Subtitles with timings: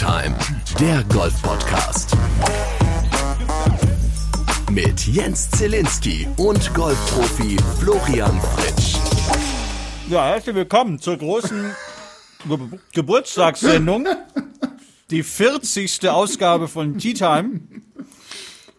[0.00, 0.34] Time,
[0.80, 2.16] der Golf-Podcast.
[4.70, 8.96] Mit Jens Zielinski und Golfprofi Florian Fritsch.
[10.08, 11.76] Ja, herzlich willkommen zur großen
[12.48, 12.58] Ge
[12.94, 14.08] Geburtstagssendung.
[15.10, 16.08] Die 40.
[16.08, 17.60] Ausgabe von Tea Time.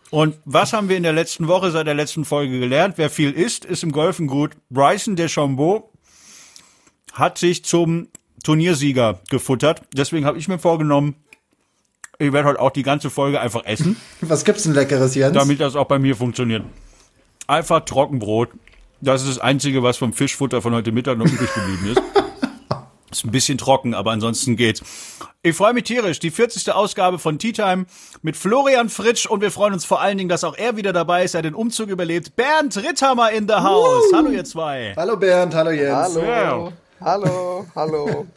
[0.10, 2.98] Und was haben wir in der letzten Woche seit der letzten Folge gelernt?
[2.98, 4.54] Wer viel isst, ist im Golfen gut.
[4.72, 5.94] Bryson DeChambeau
[7.14, 8.08] hat sich zum
[8.44, 9.82] Turniersieger gefuttert.
[9.94, 11.16] Deswegen habe ich mir vorgenommen,
[12.20, 13.98] ich werde heute auch die ganze Folge einfach essen.
[14.22, 15.34] Was gibt's denn leckeres, Jens?
[15.34, 16.64] Damit das auch bei mir funktioniert.
[17.48, 18.50] Einfach Trockenbrot.
[19.02, 22.02] Das ist das Einzige, was vom Fischfutter von heute Mittag noch übrig geblieben ist.
[23.12, 24.82] Ist ein bisschen trocken, aber ansonsten geht's.
[25.44, 26.20] Ich freue mich tierisch.
[26.20, 26.72] Die 40.
[26.72, 27.86] Ausgabe von Tea Time
[28.22, 31.26] mit Florian Fritsch und wir freuen uns vor allen Dingen, dass auch er wieder dabei
[31.26, 31.36] ist.
[31.36, 32.38] Er hat den Umzug überlebt.
[32.38, 34.06] Bernd Ritthammer in the house.
[34.14, 34.16] Uh.
[34.16, 34.94] Hallo ihr zwei.
[34.96, 36.16] Hallo Bernd, hallo Jens.
[36.16, 36.24] Hallo.
[36.24, 36.72] Ja.
[37.04, 38.28] Hallo, hallo.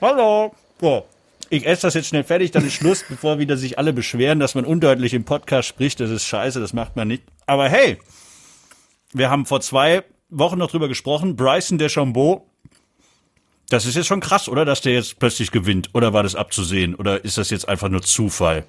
[0.00, 0.52] hallo.
[0.80, 1.06] So,
[1.50, 4.56] ich esse das jetzt schnell fertig, dann ist Schluss, bevor wieder sich alle beschweren, dass
[4.56, 6.00] man undeutlich im Podcast spricht.
[6.00, 7.22] Das ist scheiße, das macht man nicht.
[7.46, 7.98] Aber hey,
[9.12, 11.36] wir haben vor zwei Wochen noch drüber gesprochen.
[11.36, 12.44] Bryson DeChambeau,
[13.68, 14.64] das ist jetzt schon krass, oder?
[14.64, 15.90] Dass der jetzt plötzlich gewinnt.
[15.92, 16.96] Oder war das abzusehen?
[16.96, 18.64] Oder ist das jetzt einfach nur Zufall?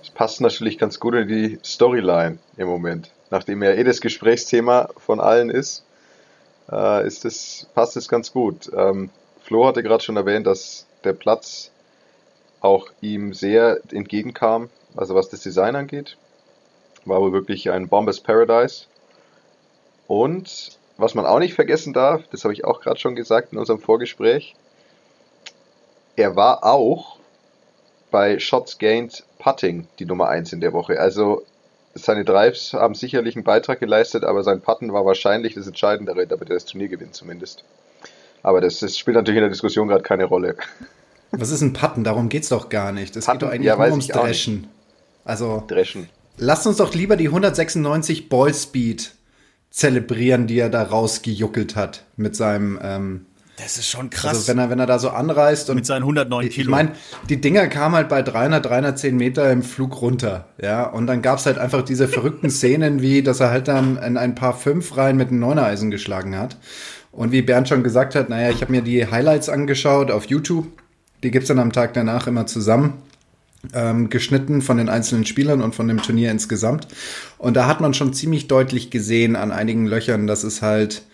[0.00, 3.10] Das passt natürlich ganz gut in die Storyline im Moment.
[3.30, 5.83] Nachdem ja eh das Gesprächsthema von allen ist
[6.70, 8.70] äh, ist das, passt es ganz gut.
[8.74, 9.10] Ähm,
[9.42, 11.70] Flo hatte gerade schon erwähnt, dass der Platz
[12.60, 16.16] auch ihm sehr entgegenkam, also was das Design angeht.
[17.04, 18.86] War wohl wirklich ein Bombers Paradise.
[20.06, 23.58] Und was man auch nicht vergessen darf, das habe ich auch gerade schon gesagt in
[23.58, 24.54] unserem Vorgespräch,
[26.16, 27.18] er war auch
[28.10, 31.00] bei Shots Gained Putting die Nummer 1 in der Woche.
[31.00, 31.42] Also
[31.94, 36.50] seine Drives haben sicherlich einen Beitrag geleistet, aber sein Putten war wahrscheinlich das Entscheidendere, damit
[36.50, 37.64] er das Turnier gewinnt zumindest.
[38.42, 40.56] Aber das, das spielt natürlich in der Diskussion gerade keine Rolle.
[41.30, 42.04] Was ist ein Putten?
[42.04, 43.16] Darum geht es doch gar nicht.
[43.16, 44.68] Es geht doch eigentlich ja, nur ums Dreschen.
[45.24, 46.08] Also, Dreschen.
[46.36, 49.12] lasst uns doch lieber die 196 Ballspeed
[49.70, 54.36] zelebrieren, die er da rausgejuckelt hat mit seinem ähm, das ist schon krass.
[54.36, 55.76] Also wenn er, wenn er da so anreist und.
[55.76, 56.64] Mit seinen 109 Kilo.
[56.64, 56.92] Ich meine,
[57.28, 60.48] die Dinger kamen halt bei 300, 310 Meter im Flug runter.
[60.60, 64.16] Ja, und dann gab's halt einfach diese verrückten Szenen, wie, dass er halt dann in
[64.16, 66.56] ein paar fünf Reihen mit einem Neunereisen geschlagen hat.
[67.12, 70.66] Und wie Bernd schon gesagt hat, naja, ich habe mir die Highlights angeschaut auf YouTube.
[71.22, 72.94] Die gibt's dann am Tag danach immer zusammen.
[73.72, 76.86] Ähm, geschnitten von den einzelnen Spielern und von dem Turnier insgesamt.
[77.38, 81.04] Und da hat man schon ziemlich deutlich gesehen an einigen Löchern, dass es halt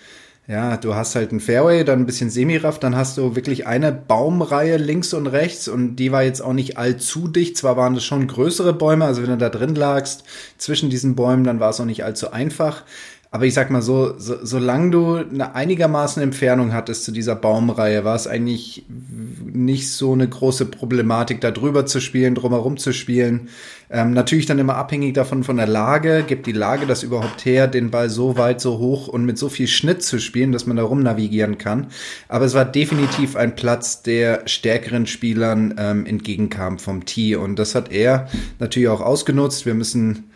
[0.50, 3.92] ja, du hast halt ein Fairway, dann ein bisschen Semiraff, dann hast du wirklich eine
[3.92, 7.56] Baumreihe links und rechts und die war jetzt auch nicht allzu dicht.
[7.56, 10.24] Zwar waren das schon größere Bäume, also wenn du da drin lagst
[10.58, 12.82] zwischen diesen Bäumen, dann war es auch nicht allzu einfach.
[13.32, 18.04] Aber ich sag mal so, so solange du eine einigermaßen Entfernung hattest zu dieser Baumreihe,
[18.04, 23.48] war es eigentlich nicht so eine große Problematik, da drüber zu spielen, drumherum zu spielen.
[23.88, 26.24] Ähm, natürlich dann immer abhängig davon von der Lage.
[26.26, 29.48] Gibt die Lage das überhaupt her, den Ball so weit, so hoch und mit so
[29.48, 31.86] viel Schnitt zu spielen, dass man da rum navigieren kann.
[32.26, 37.36] Aber es war definitiv ein Platz, der stärkeren Spielern ähm, entgegenkam vom Tee.
[37.36, 39.66] Und das hat er natürlich auch ausgenutzt.
[39.66, 40.30] Wir müssen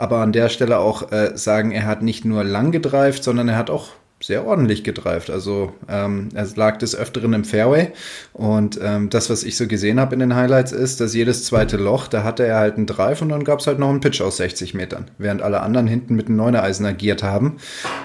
[0.00, 3.58] aber an der Stelle auch äh, sagen, er hat nicht nur lang gedreift, sondern er
[3.58, 3.90] hat auch
[4.22, 5.30] sehr ordentlich gedreift.
[5.30, 7.92] Also ähm, er lag des Öfteren im Fairway.
[8.32, 11.76] Und ähm, das, was ich so gesehen habe in den Highlights, ist, dass jedes zweite
[11.76, 14.20] Loch, da hatte er halt einen Drive und dann gab es halt noch einen Pitch
[14.20, 17.56] aus 60 Metern, während alle anderen hinten mit einem Neunereisen agiert haben.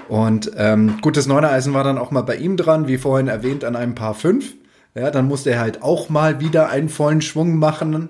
[0.07, 3.63] Und ähm, gut, das Neunereisen war dann auch mal bei ihm dran, wie vorhin erwähnt,
[3.63, 4.53] an einem Paar 5.
[4.95, 8.09] Ja, dann musste er halt auch mal wieder einen vollen Schwung machen,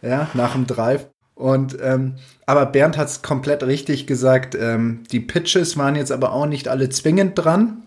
[0.00, 1.11] ja, nach dem Drive.
[1.34, 2.14] Und ähm,
[2.46, 4.54] aber Bernd hat es komplett richtig gesagt.
[4.54, 7.82] Ähm, die Pitches waren jetzt aber auch nicht alle zwingend dran,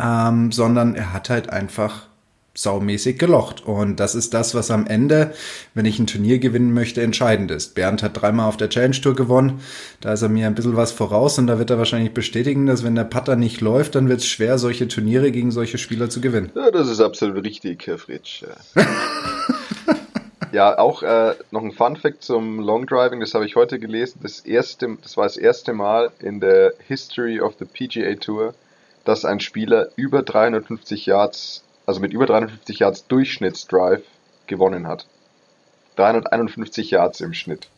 [0.00, 2.06] ähm, sondern er hat halt einfach
[2.54, 3.64] saumäßig gelocht.
[3.64, 5.32] Und das ist das, was am Ende,
[5.74, 7.74] wenn ich ein Turnier gewinnen möchte, entscheidend ist.
[7.74, 9.60] Bernd hat dreimal auf der Challenge Tour gewonnen.
[10.00, 12.84] Da ist er mir ein bisschen was voraus und da wird er wahrscheinlich bestätigen, dass
[12.84, 16.20] wenn der Putter nicht läuft, dann wird es schwer, solche Turniere gegen solche Spieler zu
[16.20, 16.52] gewinnen.
[16.54, 18.44] Ja, das ist absolut richtig, Herr Fritsch.
[20.52, 20.78] Ja.
[20.78, 24.20] Auch äh, noch ein Fun Fact zum Long Driving, das habe ich heute gelesen.
[24.22, 28.54] Das, erste, das war das erste Mal in der History of the PGA Tour,
[29.04, 34.02] dass ein Spieler über 350 Yards, also mit über 350 Yards Durchschnittsdrive
[34.46, 35.06] gewonnen hat.
[35.96, 37.68] 351 Yards im Schnitt.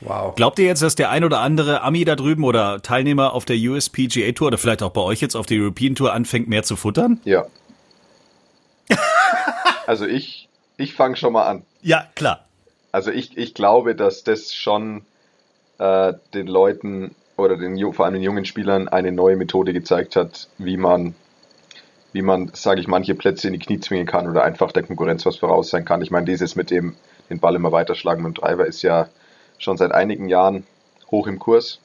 [0.00, 0.34] Wow.
[0.36, 3.56] Glaubt ihr jetzt, dass der ein oder andere Ami da drüben oder Teilnehmer auf der
[3.56, 6.76] USPGA Tour oder vielleicht auch bei euch jetzt auf der European Tour anfängt, mehr zu
[6.76, 7.20] futtern?
[7.24, 7.46] Ja.
[9.86, 10.47] also ich
[10.78, 11.62] ich fange schon mal an.
[11.82, 12.46] Ja, klar.
[12.90, 15.02] Also ich, ich glaube, dass das schon
[15.78, 20.48] äh, den Leuten oder den, vor allem den jungen Spielern eine neue Methode gezeigt hat,
[20.56, 21.14] wie man
[22.12, 25.26] wie man, sage ich, manche Plätze in die Knie zwingen kann oder einfach der Konkurrenz
[25.26, 26.00] was voraus sein kann.
[26.00, 26.96] Ich meine, dieses mit dem
[27.28, 29.08] den Ball immer weiterschlagen mit dem Driver ist ja
[29.58, 30.66] schon seit einigen Jahren
[31.10, 31.80] hoch im Kurs.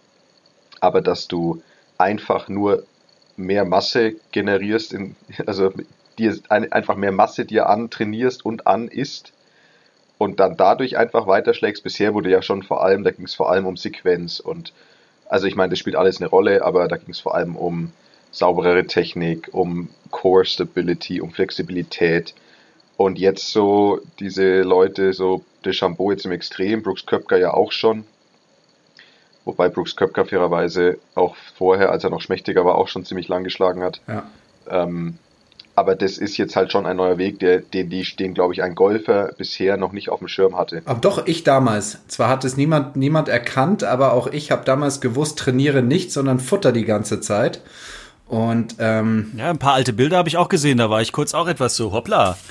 [0.80, 1.62] Aber dass du
[1.98, 2.84] einfach nur
[3.36, 5.16] mehr Masse generierst, in,
[5.46, 5.72] also
[6.20, 9.34] dir einfach mehr Masse dir antrainierst und an isst
[10.18, 11.84] und dann dadurch einfach weiterschlägst.
[11.84, 14.74] Bisher wurde ja schon vor allem, da ging es vor allem um Sequenz und
[15.30, 17.92] also ich meine, das spielt alles eine Rolle, aber da ging es vor allem um
[18.32, 22.34] sauberere Technik, um Core Stability, um Flexibilität.
[22.98, 28.06] Und jetzt so diese Leute, so Deschambeau jetzt im Extrem, Brooks Köpker ja auch schon.
[29.46, 33.44] Wobei Brooks Köpker fairerweise auch vorher, als er noch schmächtiger war, auch schon ziemlich lang
[33.44, 34.02] geschlagen hat.
[34.08, 34.30] Ja.
[34.70, 35.18] Ähm,
[35.76, 38.76] aber das ist jetzt halt schon ein neuer Weg, der, den, den glaube ich, ein
[38.76, 40.82] Golfer bisher noch nicht auf dem Schirm hatte.
[40.86, 42.00] Aber doch, ich damals.
[42.08, 46.40] Zwar hat es niemand, niemand erkannt, aber auch ich habe damals gewusst, trainiere nicht, sondern
[46.40, 47.62] futter die ganze Zeit.
[48.28, 50.78] Und ähm, ja, ein paar alte Bilder habe ich auch gesehen.
[50.78, 52.38] Da war ich kurz auch etwas so, hoppla.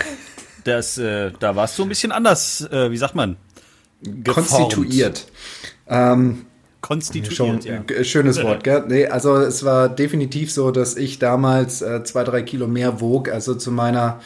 [0.64, 3.36] Das, äh, da warst du ein bisschen anders, äh, wie sagt man?
[4.00, 4.48] Geformt.
[4.48, 5.26] Konstituiert.
[5.88, 6.46] Ähm,
[6.82, 8.05] Konstituiert, Schon, ja.
[8.05, 8.84] Schönes Wort, gell?
[8.88, 13.31] Nee, also es war definitiv so, dass ich damals äh, zwei, drei Kilo mehr wog,
[13.31, 14.20] also zu meiner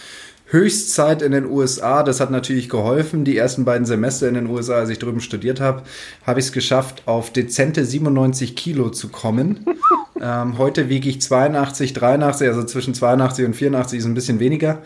[0.46, 2.02] Höchstzeit in den USA.
[2.02, 3.24] Das hat natürlich geholfen.
[3.24, 5.82] Die ersten beiden Semester in den USA, als ich drüben studiert habe,
[6.26, 9.66] habe ich es geschafft, auf dezente 97 Kilo zu kommen.
[10.20, 14.82] ähm, heute wiege ich 82, 83, also zwischen 82 und 84 ist ein bisschen weniger.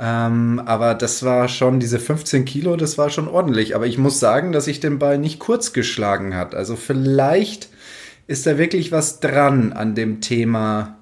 [0.00, 3.74] Ähm, aber das war schon, diese 15 Kilo, das war schon ordentlich.
[3.74, 6.54] Aber ich muss sagen, dass ich den Ball nicht kurz geschlagen hat.
[6.54, 7.68] Also vielleicht
[8.28, 10.98] ist da wirklich was dran an dem Thema,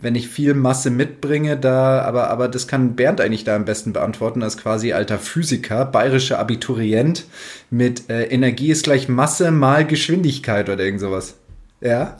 [0.00, 3.94] wenn ich viel Masse mitbringe, da, aber, aber das kann Bernd eigentlich da am besten
[3.94, 7.24] beantworten, als quasi alter Physiker, bayerischer Abiturient
[7.70, 11.36] mit äh, Energie ist gleich Masse mal Geschwindigkeit oder irgend sowas.
[11.80, 12.18] Ja?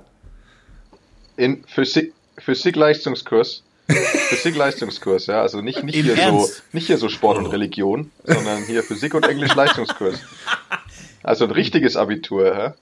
[1.37, 5.43] In Physik, Physik-Leistungskurs Physik-Leistungskurs, ja.
[5.43, 9.27] Also nicht, nicht, hier so, nicht hier so Sport und Religion, sondern hier Physik- und
[9.27, 10.21] Englisch-Leistungskurs.
[11.23, 12.75] Also ein richtiges Abitur, ja.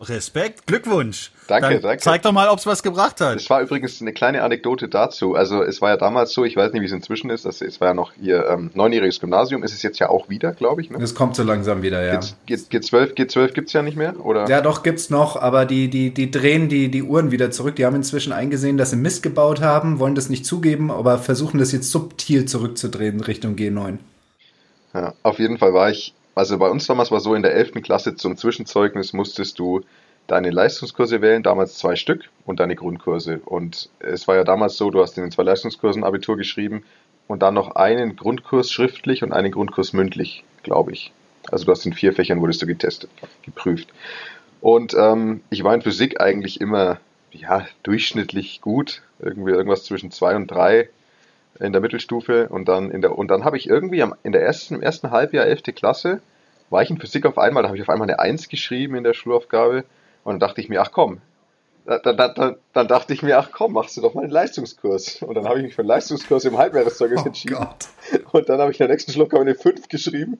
[0.00, 1.32] Respekt, Glückwunsch.
[1.46, 2.02] Danke, Dann danke.
[2.02, 3.36] Zeig doch mal, ob es was gebracht hat.
[3.36, 5.34] Es war übrigens eine kleine Anekdote dazu.
[5.34, 7.80] Also es war ja damals so, ich weiß nicht, wie es inzwischen ist, das, es
[7.80, 10.90] war ja noch ihr ähm, neunjähriges Gymnasium, ist es jetzt ja auch wieder, glaube ich.
[10.90, 10.98] Ne?
[11.02, 12.20] Es kommt so langsam wieder, ja.
[12.46, 14.48] G, G12, G12 gibt es ja nicht mehr, oder?
[14.48, 17.76] Ja, doch, gibt's noch, aber die, die, die drehen die, die Uhren wieder zurück.
[17.76, 21.58] Die haben inzwischen eingesehen, dass sie Mist gebaut haben, wollen das nicht zugeben, aber versuchen
[21.58, 23.98] das jetzt subtil zurückzudrehen Richtung G9.
[24.94, 27.82] Ja, auf jeden Fall war ich also bei uns damals war so, in der 11.
[27.82, 29.82] Klasse zum Zwischenzeugnis musstest du
[30.26, 33.42] deine Leistungskurse wählen, damals zwei Stück und deine Grundkurse.
[33.44, 36.82] Und es war ja damals so, du hast in den zwei Leistungskursen Abitur geschrieben
[37.28, 41.12] und dann noch einen Grundkurs schriftlich und einen Grundkurs mündlich, glaube ich.
[41.50, 43.10] Also du hast in vier Fächern wurdest du getestet,
[43.42, 43.92] geprüft.
[44.62, 47.00] Und ähm, ich war in Physik eigentlich immer
[47.32, 50.88] ja, durchschnittlich gut, irgendwie irgendwas zwischen zwei und drei
[51.60, 54.42] in der Mittelstufe und dann in der und dann habe ich irgendwie am, in der
[54.42, 55.62] ersten im ersten Halbjahr 11.
[55.74, 56.20] Klasse
[56.70, 59.04] war ich in Physik auf einmal, da habe ich auf einmal eine Eins geschrieben in
[59.04, 59.84] der Schulaufgabe
[60.24, 61.20] und dann dachte ich mir, ach komm,
[61.84, 65.22] dann, dann, dann, dann, dachte ich mir, ach komm, machst du doch mal einen Leistungskurs.
[65.22, 67.56] Und dann habe ich mich für einen Leistungskurs im Halbjahreszeugnis oh entschieden.
[67.56, 67.88] Gott.
[68.32, 70.38] Und dann habe ich in der nächsten Schluck eine 5 geschrieben.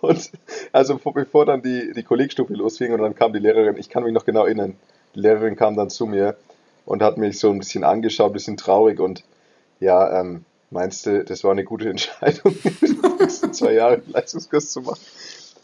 [0.00, 0.30] Und
[0.72, 4.12] also bevor dann die, die Kollegstufe losfing und dann kam die Lehrerin, ich kann mich
[4.12, 4.76] noch genau erinnern,
[5.14, 6.36] die Lehrerin kam dann zu mir
[6.84, 9.22] und hat mich so ein bisschen angeschaut, ein bisschen traurig und
[9.82, 14.82] ja, ähm, meinst du, das war eine gute Entscheidung, die nächsten zwei Jahre Leistungskurs zu
[14.82, 15.00] machen?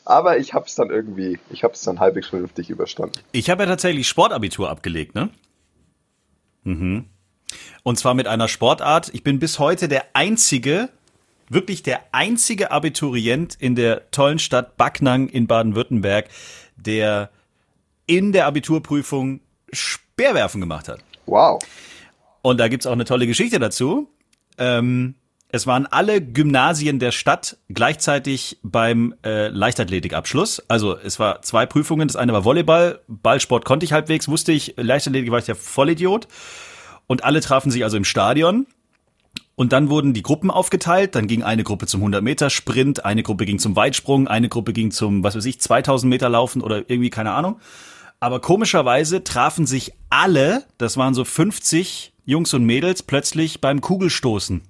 [0.04, 3.18] Aber ich habe es dann irgendwie, ich habe es dann halbwegs vernünftig überstanden.
[3.32, 5.30] Ich habe ja tatsächlich Sportabitur abgelegt, ne?
[6.64, 7.04] Mhm.
[7.82, 9.10] Und zwar mit einer Sportart.
[9.14, 10.88] Ich bin bis heute der einzige,
[11.48, 16.28] wirklich der einzige Abiturient in der tollen Stadt Backnang in Baden-Württemberg,
[16.76, 17.30] der
[18.06, 19.40] in der Abiturprüfung
[19.72, 21.00] Speerwerfen gemacht hat.
[21.26, 21.60] Wow.
[22.42, 24.08] Und da gibt's auch eine tolle Geschichte dazu.
[24.58, 25.14] Ähm,
[25.50, 30.62] es waren alle Gymnasien der Stadt gleichzeitig beim äh, Leichtathletikabschluss.
[30.68, 32.06] Also es war zwei Prüfungen.
[32.06, 34.74] Das eine war Volleyball, Ballsport konnte ich halbwegs, wusste ich.
[34.76, 36.28] Leichtathletik war ich der Vollidiot.
[37.06, 38.66] Und alle trafen sich also im Stadion.
[39.54, 41.14] Und dann wurden die Gruppen aufgeteilt.
[41.14, 44.74] Dann ging eine Gruppe zum 100 Meter Sprint, eine Gruppe ging zum Weitsprung, eine Gruppe
[44.74, 47.58] ging zum, was weiß ich, 2000 Meter Laufen oder irgendwie keine Ahnung.
[48.20, 54.60] Aber komischerweise trafen sich alle, das waren so 50 Jungs und Mädels, plötzlich beim Kugelstoßen.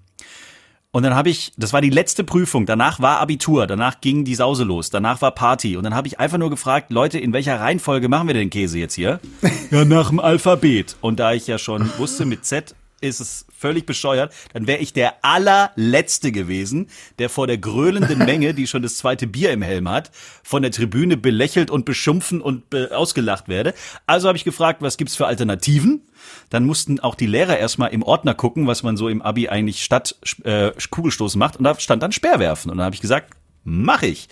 [0.92, 4.36] Und dann habe ich, das war die letzte Prüfung, danach war Abitur, danach ging die
[4.36, 5.76] Sause los, danach war Party.
[5.76, 8.78] Und dann habe ich einfach nur gefragt, Leute, in welcher Reihenfolge machen wir den Käse
[8.78, 9.18] jetzt hier?
[9.72, 10.94] ja, nach dem Alphabet.
[11.00, 14.92] Und da ich ja schon wusste, mit Z ist es völlig bescheuert, dann wäre ich
[14.92, 16.88] der allerletzte gewesen,
[17.18, 20.10] der vor der gröhlenden Menge, die schon das zweite Bier im Helm hat,
[20.42, 23.74] von der Tribüne belächelt und beschumpfen und be ausgelacht werde.
[24.06, 26.02] Also habe ich gefragt, was gibt's für Alternativen?
[26.50, 29.82] Dann mussten auch die Lehrer erstmal im Ordner gucken, was man so im Abi eigentlich
[29.82, 31.56] statt äh, Kugelstoßen macht.
[31.56, 32.70] Und da stand dann Speerwerfen.
[32.70, 33.32] Und dann habe ich gesagt,
[33.64, 34.28] mach ich.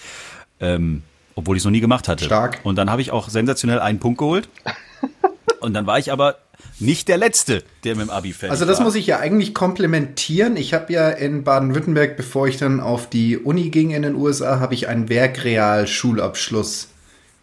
[0.58, 1.02] Ähm,
[1.34, 2.24] obwohl ich es noch nie gemacht hatte.
[2.24, 2.60] Stark.
[2.64, 4.48] Und dann habe ich auch sensationell einen Punkt geholt.
[5.60, 6.36] Und dann war ich aber
[6.78, 8.84] nicht der Letzte, der mit dem Abi fertig Also das war.
[8.84, 10.56] muss ich ja eigentlich komplementieren.
[10.56, 14.60] Ich habe ja in Baden-Württemberg, bevor ich dann auf die Uni ging in den USA,
[14.60, 16.88] habe ich einen Werkreal-Schulabschluss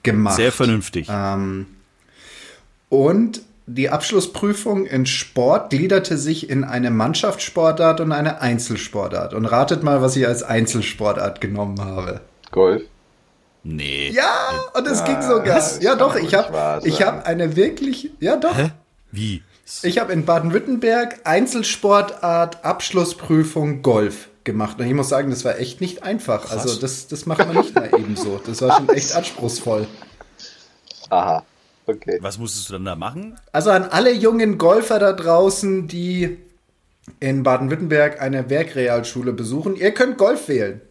[0.04, 0.36] gemacht.
[0.36, 1.08] Sehr vernünftig.
[1.10, 1.68] Ähm,
[2.90, 9.34] und die Abschlussprüfung in Sport gliederte sich in eine Mannschaftssportart und eine Einzelsportart.
[9.34, 12.22] Und ratet mal, was ich als Einzelsportart genommen habe.
[12.52, 12.84] Golf.
[13.64, 14.12] Nee.
[14.12, 15.56] Ja, und es ging sogar.
[15.56, 18.58] das Ja, doch, ich habe ich hab eine wirklich, ja doch.
[18.58, 18.72] Hä?
[19.14, 19.44] Wie?
[19.84, 24.80] Ich habe in Baden-Württemberg Einzelsportart Abschlussprüfung Golf gemacht.
[24.80, 26.52] Und ich muss sagen, das war echt nicht einfach.
[26.52, 28.42] Also das, das macht man nicht mal ebenso.
[28.44, 29.88] Das war schon echt anspruchsvoll.
[31.10, 31.46] Aha.
[31.86, 32.18] Okay.
[32.22, 33.40] Was musstest du dann da machen?
[33.52, 36.40] Also an alle jungen Golfer da draußen, die
[37.20, 40.82] in Baden-Württemberg eine Werkrealschule besuchen, ihr könnt Golf wählen.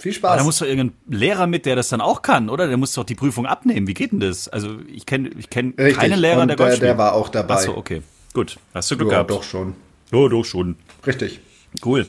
[0.00, 0.44] Viel Aber da Spaß.
[0.44, 2.66] muss doch irgendein Lehrer mit, der das dann auch kann, oder?
[2.68, 3.86] Der muss doch die Prüfung abnehmen.
[3.86, 4.48] Wie geht denn das?
[4.48, 5.96] Also ich kenne ich kenn Richtig.
[5.98, 6.98] keinen Lehrer, Und der Golf der, der spielt.
[6.98, 7.54] war auch dabei.
[7.54, 8.02] Achso, okay.
[8.32, 8.58] Gut.
[8.74, 9.30] Hast du Glück ja, gehabt.
[9.30, 9.74] doch schon.
[10.12, 10.76] Ja, doch schon.
[11.06, 11.40] Richtig.
[11.84, 12.08] Cool.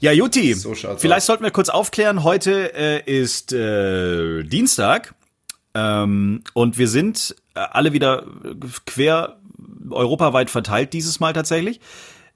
[0.00, 1.26] Ja, Juti, So vielleicht aus.
[1.26, 2.24] sollten wir kurz aufklären.
[2.24, 5.14] Heute äh, ist äh, Dienstag
[5.74, 8.26] ähm, und wir sind äh, alle wieder
[8.84, 9.38] quer
[9.90, 11.80] europaweit verteilt dieses Mal tatsächlich.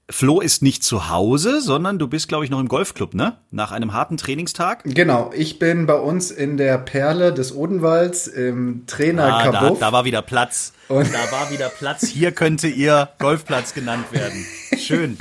[0.09, 3.37] Flo ist nicht zu Hause, sondern du bist, glaube ich, noch im Golfclub, ne?
[3.51, 4.83] Nach einem harten Trainingstag.
[4.85, 9.91] Genau, ich bin bei uns in der Perle des Odenwalds im Trainer Ah, da, da
[9.91, 10.71] war wieder Platz.
[10.87, 12.07] Und- da war wieder Platz.
[12.07, 14.45] Hier könnte ihr Golfplatz genannt werden.
[14.79, 15.17] Schön.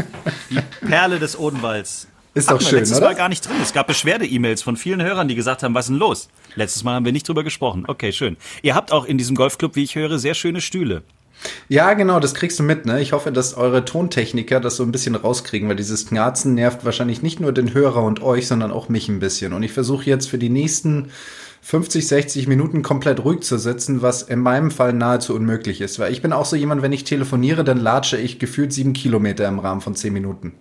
[0.51, 2.07] Die Perle des Odenwalds.
[2.35, 3.07] Ist doch schön, letztes oder?
[3.09, 3.57] Mal gar nicht drin.
[3.63, 6.29] Es gab Beschwerde-E-Mails von vielen Hörern, die gesagt haben, was ist denn los?
[6.55, 7.85] Letztes Mal haben wir nicht drüber gesprochen.
[7.89, 8.37] Okay, schön.
[8.63, 11.03] Ihr habt auch in diesem Golfclub, wie ich höre, sehr schöne Stühle.
[11.69, 13.01] Ja, genau, das kriegst du mit, ne?
[13.01, 17.23] Ich hoffe, dass eure Tontechniker das so ein bisschen rauskriegen, weil dieses Knarzen nervt wahrscheinlich
[17.23, 19.53] nicht nur den Hörer und euch, sondern auch mich ein bisschen.
[19.53, 21.11] Und ich versuche jetzt für die nächsten
[21.63, 25.99] 50, 60 Minuten komplett ruhig zu sitzen, was in meinem Fall nahezu unmöglich ist.
[25.99, 29.49] Weil ich bin auch so jemand, wenn ich telefoniere, dann latsche ich gefühlt sieben Kilometer
[29.49, 30.53] im Rahmen von zehn Minuten.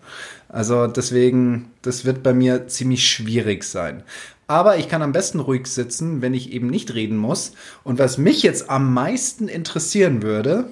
[0.50, 4.02] Also deswegen, das wird bei mir ziemlich schwierig sein.
[4.48, 7.54] Aber ich kann am besten ruhig sitzen, wenn ich eben nicht reden muss.
[7.84, 10.66] Und was mich jetzt am meisten interessieren würde,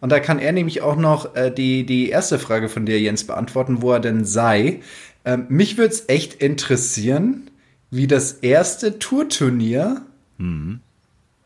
[0.00, 3.24] und da kann er nämlich auch noch äh, die, die erste Frage von dir, Jens,
[3.24, 4.80] beantworten, wo er denn sei.
[5.24, 7.50] Ähm, mich würde es echt interessieren,
[7.90, 10.02] wie das erste Tourturnier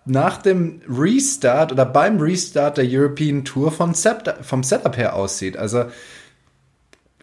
[0.05, 5.57] nach dem Restart oder beim Restart der European Tour vom, Setup, vom Setup her aussieht.
[5.57, 5.85] Also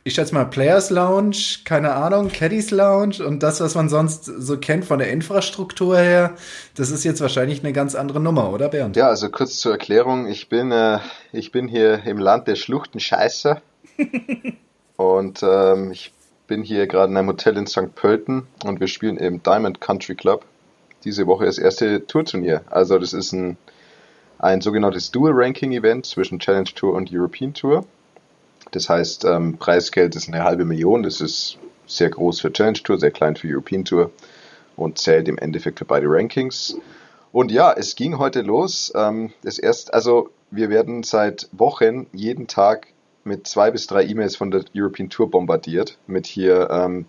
[0.10, 4.58] ich schätze mal Players Lounge, keine Ahnung, Caddies Lounge und das, was man sonst so
[4.58, 6.34] kennt von der Infrastruktur her,
[6.74, 8.96] das ist jetzt wahrscheinlich eine ganz andere Nummer, oder Bernd?
[8.96, 10.26] Ja, also kurz zur Erklärung.
[10.26, 10.98] Ich bin, äh,
[11.32, 13.62] ich bin hier im Land der Schluchtenscheißer.
[14.98, 16.12] und ähm, ich
[16.48, 17.94] bin hier gerade in einem Hotel in St.
[17.94, 20.44] Pölten und wir spielen im Diamond Country Club.
[21.04, 22.64] Diese Woche das erste Tourturnier.
[22.72, 23.58] Also das ist ein,
[24.40, 27.86] ein sogenanntes Dual-Ranking-Event zwischen Challenge Tour und European Tour.
[28.72, 31.04] Das heißt, ähm, Preisgeld ist eine halbe Million.
[31.04, 31.58] Das ist
[31.88, 34.12] sehr groß für Challenge Tour, sehr klein für European Tour
[34.76, 36.78] und zählt im Endeffekt für beide Rankings.
[37.32, 38.92] Und ja, es ging heute los.
[38.96, 42.88] Ähm, das erst, also wir werden seit Wochen jeden Tag
[43.24, 47.06] mit zwei bis drei E-Mails von der European Tour bombardiert mit hier ähm,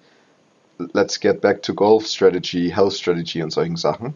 [0.92, 4.14] Let's get back to golf Strategy, Health Strategy und solchen Sachen.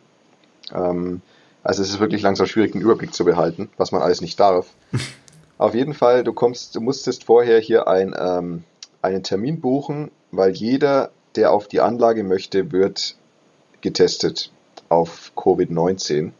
[0.73, 1.21] Ähm,
[1.63, 4.67] also es ist wirklich langsam schwierig, den Überblick zu behalten, was man alles nicht darf.
[5.57, 8.65] Auf jeden Fall, du kommst, du musstest vorher hier ein, ähm,
[9.03, 13.17] einen Termin buchen, weil jeder, der auf die Anlage möchte, wird
[13.81, 14.51] getestet
[14.89, 16.33] auf Covid-19.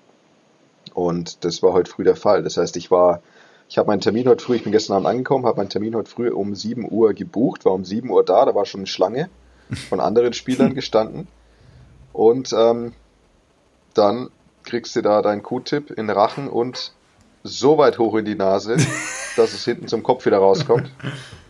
[0.95, 2.43] Und das war heute früh der Fall.
[2.43, 3.23] Das heißt, ich war,
[3.69, 6.11] ich habe meinen Termin heute früh, ich bin gestern Abend angekommen, habe meinen Termin heute
[6.11, 9.29] früh um 7 Uhr gebucht, war um 7 Uhr da, da war schon eine Schlange
[9.89, 11.29] von anderen Spielern gestanden.
[12.13, 12.93] Und ähm,
[13.95, 14.31] dann
[14.65, 16.93] kriegst du da deinen Q-Tip in Rachen und
[17.45, 18.77] so weit hoch in die Nase,
[19.37, 20.91] dass es hinten zum Kopf wieder rauskommt.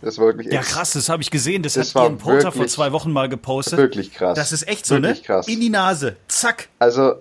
[0.01, 1.63] Das war wirklich Ja, ex- krass, das habe ich gesehen.
[1.63, 3.77] Das, Das hat Ian Porter vor wirklich- zwei Wochen mal gepostet.
[3.79, 4.35] wirklich krass.
[4.37, 5.25] Das ist echt so, wirklich ne?
[5.25, 5.47] krass.
[5.47, 6.17] In die Nase.
[6.27, 6.67] Zack.
[6.79, 7.15] Also,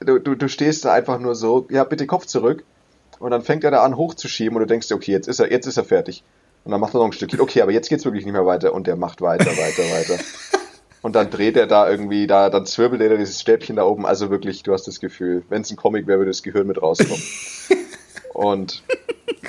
[0.00, 2.64] du, du, du stehst da einfach nur so, ja, bitte Kopf zurück.
[3.18, 5.50] Und dann fängt er da an hochzuschieben und du denkst dir, okay, jetzt ist er,
[5.50, 6.22] jetzt ist er fertig.
[6.64, 7.40] Und dann macht er noch ein Stückchen.
[7.40, 8.72] Okay, aber jetzt geht's wirklich nicht mehr weiter.
[8.74, 10.22] Und der macht weiter, weiter, weiter.
[11.02, 14.04] Und dann dreht er da irgendwie, da, dann zwirbelt er dieses Stäbchen da oben.
[14.04, 16.82] Also wirklich, du hast das Gefühl, wenn es ein Comic wäre, würde das Gehirn mit
[16.82, 17.22] rauskommen.
[18.32, 18.82] Und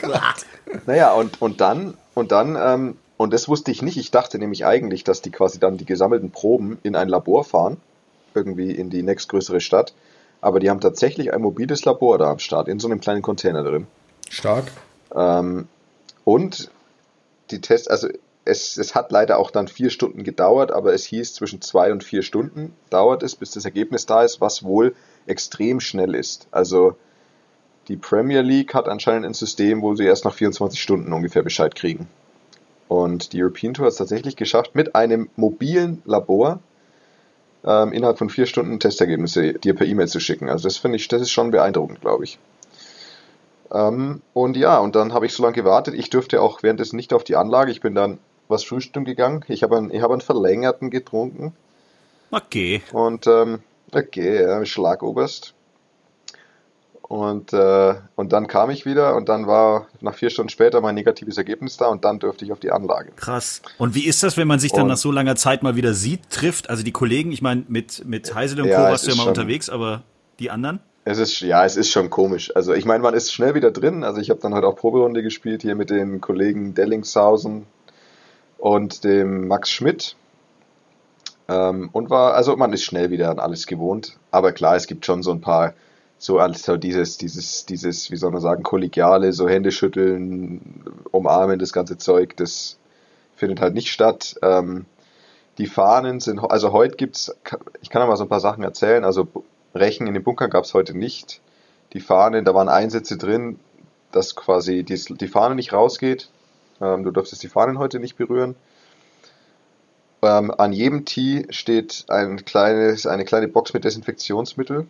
[0.85, 3.97] naja, und, und dann, und dann, ähm, und das wusste ich nicht.
[3.97, 7.77] Ich dachte nämlich eigentlich, dass die quasi dann die gesammelten Proben in ein Labor fahren,
[8.33, 9.93] irgendwie in die nächstgrößere Stadt.
[10.39, 13.63] Aber die haben tatsächlich ein mobiles Labor da am Start, in so einem kleinen Container
[13.63, 13.87] drin.
[14.29, 14.65] Stark.
[15.15, 15.67] Ähm,
[16.23, 16.69] und
[17.49, 18.09] die Tests, also
[18.45, 22.03] es, es hat leider auch dann vier Stunden gedauert, aber es hieß, zwischen zwei und
[22.03, 26.47] vier Stunden dauert es, bis das Ergebnis da ist, was wohl extrem schnell ist.
[26.51, 26.95] Also
[27.87, 31.75] die Premier League hat anscheinend ein System, wo sie erst nach 24 Stunden ungefähr Bescheid
[31.75, 32.07] kriegen.
[32.87, 36.59] Und die European Tour hat es tatsächlich geschafft, mit einem mobilen Labor
[37.65, 40.49] ähm, innerhalb von vier Stunden Testergebnisse dir per E-Mail zu schicken.
[40.49, 42.39] Also das finde ich, das ist schon beeindruckend, glaube ich.
[43.71, 45.93] Ähm, und ja, und dann habe ich so lange gewartet.
[45.95, 47.71] Ich durfte auch währenddessen nicht auf die Anlage.
[47.71, 49.43] Ich bin dann was frühstücken gegangen.
[49.49, 51.53] Ich habe einen, ich hab einen verlängerten getrunken.
[52.31, 52.81] Okay.
[52.93, 53.59] Und ähm,
[53.93, 55.53] okay, ja, Schlagoberst.
[57.09, 60.93] Und, äh, und dann kam ich wieder und dann war nach vier Stunden später mein
[60.95, 63.11] negatives Ergebnis da und dann durfte ich auf die Anlage.
[63.15, 63.61] Krass.
[63.77, 65.93] Und wie ist das, wenn man sich dann Und- nach so langer Zeit mal wieder
[65.93, 66.69] sieht, trifft?
[66.69, 68.91] Also die Kollegen, ich meine, mit, mit Heisel und Ja, Co.
[68.91, 70.03] warst du ja mal schon- unterwegs, aber
[70.39, 70.79] die anderen?
[71.05, 72.53] Es ist, ja, es ist schon komisch.
[72.53, 74.03] Also ich meine, man ist schnell wieder drin.
[74.03, 77.65] Also ich habe dann heute auch Proberunde gespielt hier mit den Kollegen Dellingshausen
[78.57, 80.17] und dem Max Schmidt.
[81.47, 84.17] Ähm, und war, also man ist schnell wieder an alles gewohnt.
[84.31, 85.73] Aber klar, es gibt schon so ein paar,
[86.17, 91.59] so als so dieses, dieses, dieses, wie soll man sagen, kollegiale, so Hände schütteln, umarmen,
[91.59, 92.77] das ganze Zeug, das
[93.35, 94.35] findet halt nicht statt.
[94.41, 94.85] Ähm,
[95.57, 97.35] die Fahnen sind, also heute gibt's,
[97.81, 99.03] ich kann ja mal so ein paar Sachen erzählen.
[99.03, 99.27] Also
[99.73, 101.41] Rechen in den Bunkern gab es heute nicht.
[101.93, 103.59] Die Fahnen, da waren Einsätze drin,
[104.11, 106.29] dass quasi die, die Fahne nicht rausgeht.
[106.81, 108.55] Ähm, du durftest die Fahnen heute nicht berühren.
[110.21, 114.87] Ähm, an jedem Tee steht ein kleines, eine kleine Box mit Desinfektionsmittel.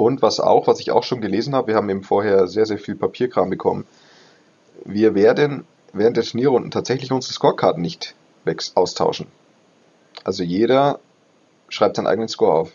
[0.00, 2.78] Und was auch, was ich auch schon gelesen habe, wir haben eben vorher sehr, sehr
[2.78, 3.86] viel Papierkram bekommen.
[4.86, 8.14] Wir werden während der Turnierrunden tatsächlich unsere Scorekarten nicht
[8.76, 9.26] austauschen.
[10.24, 11.00] Also jeder
[11.68, 12.72] schreibt seinen eigenen Score auf.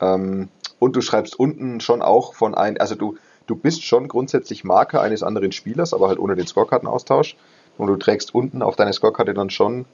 [0.00, 0.48] Ähm,
[0.78, 5.02] und du schreibst unten schon auch von ein, also du, du bist schon grundsätzlich Marker
[5.02, 7.36] eines anderen Spielers, aber halt ohne den Scorekartenaustausch.
[7.76, 9.84] Und du trägst unten auf deine Scorekarte dann schon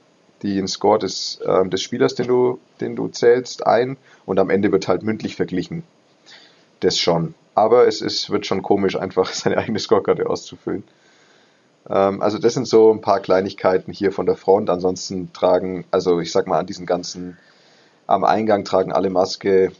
[0.43, 3.97] den Score des, ähm, des Spielers, den du, den du zählst, ein.
[4.25, 5.83] Und am Ende wird halt mündlich verglichen.
[6.79, 7.35] Das schon.
[7.55, 10.83] Aber es ist, wird schon komisch, einfach seine eigene Scorekarte auszufüllen.
[11.89, 14.69] Ähm, also das sind so ein paar Kleinigkeiten hier von der Front.
[14.69, 17.37] Ansonsten tragen, also ich sag mal, an diesen ganzen,
[18.07, 19.71] am Eingang tragen alle Maske.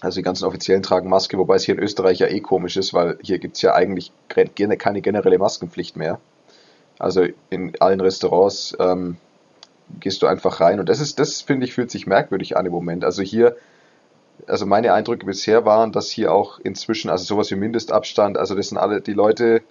[0.00, 2.92] Also die ganzen Offiziellen tragen Maske, wobei es hier in Österreich ja eh komisch ist,
[2.92, 6.20] weil hier gibt's ja eigentlich gen- keine generelle Maskenpflicht mehr.
[6.98, 9.16] Also in allen Restaurants ähm,
[10.00, 12.72] gehst du einfach rein und das ist, das finde ich, fühlt sich merkwürdig an im
[12.72, 13.04] Moment.
[13.04, 13.56] Also hier,
[14.46, 18.68] also meine Eindrücke bisher waren, dass hier auch inzwischen, also sowas wie Mindestabstand, also das
[18.68, 19.62] sind alle die Leute,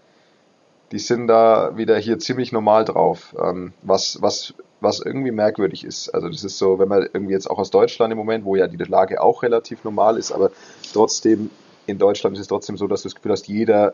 [0.92, 6.10] die sind da wieder hier ziemlich normal drauf, ähm, was, was, was irgendwie merkwürdig ist.
[6.10, 8.68] Also das ist so, wenn man irgendwie jetzt auch aus Deutschland im Moment, wo ja
[8.68, 10.52] die Lage auch relativ normal ist, aber
[10.94, 11.50] trotzdem,
[11.88, 13.94] in Deutschland ist es trotzdem so, dass du das Gefühl hast, jeder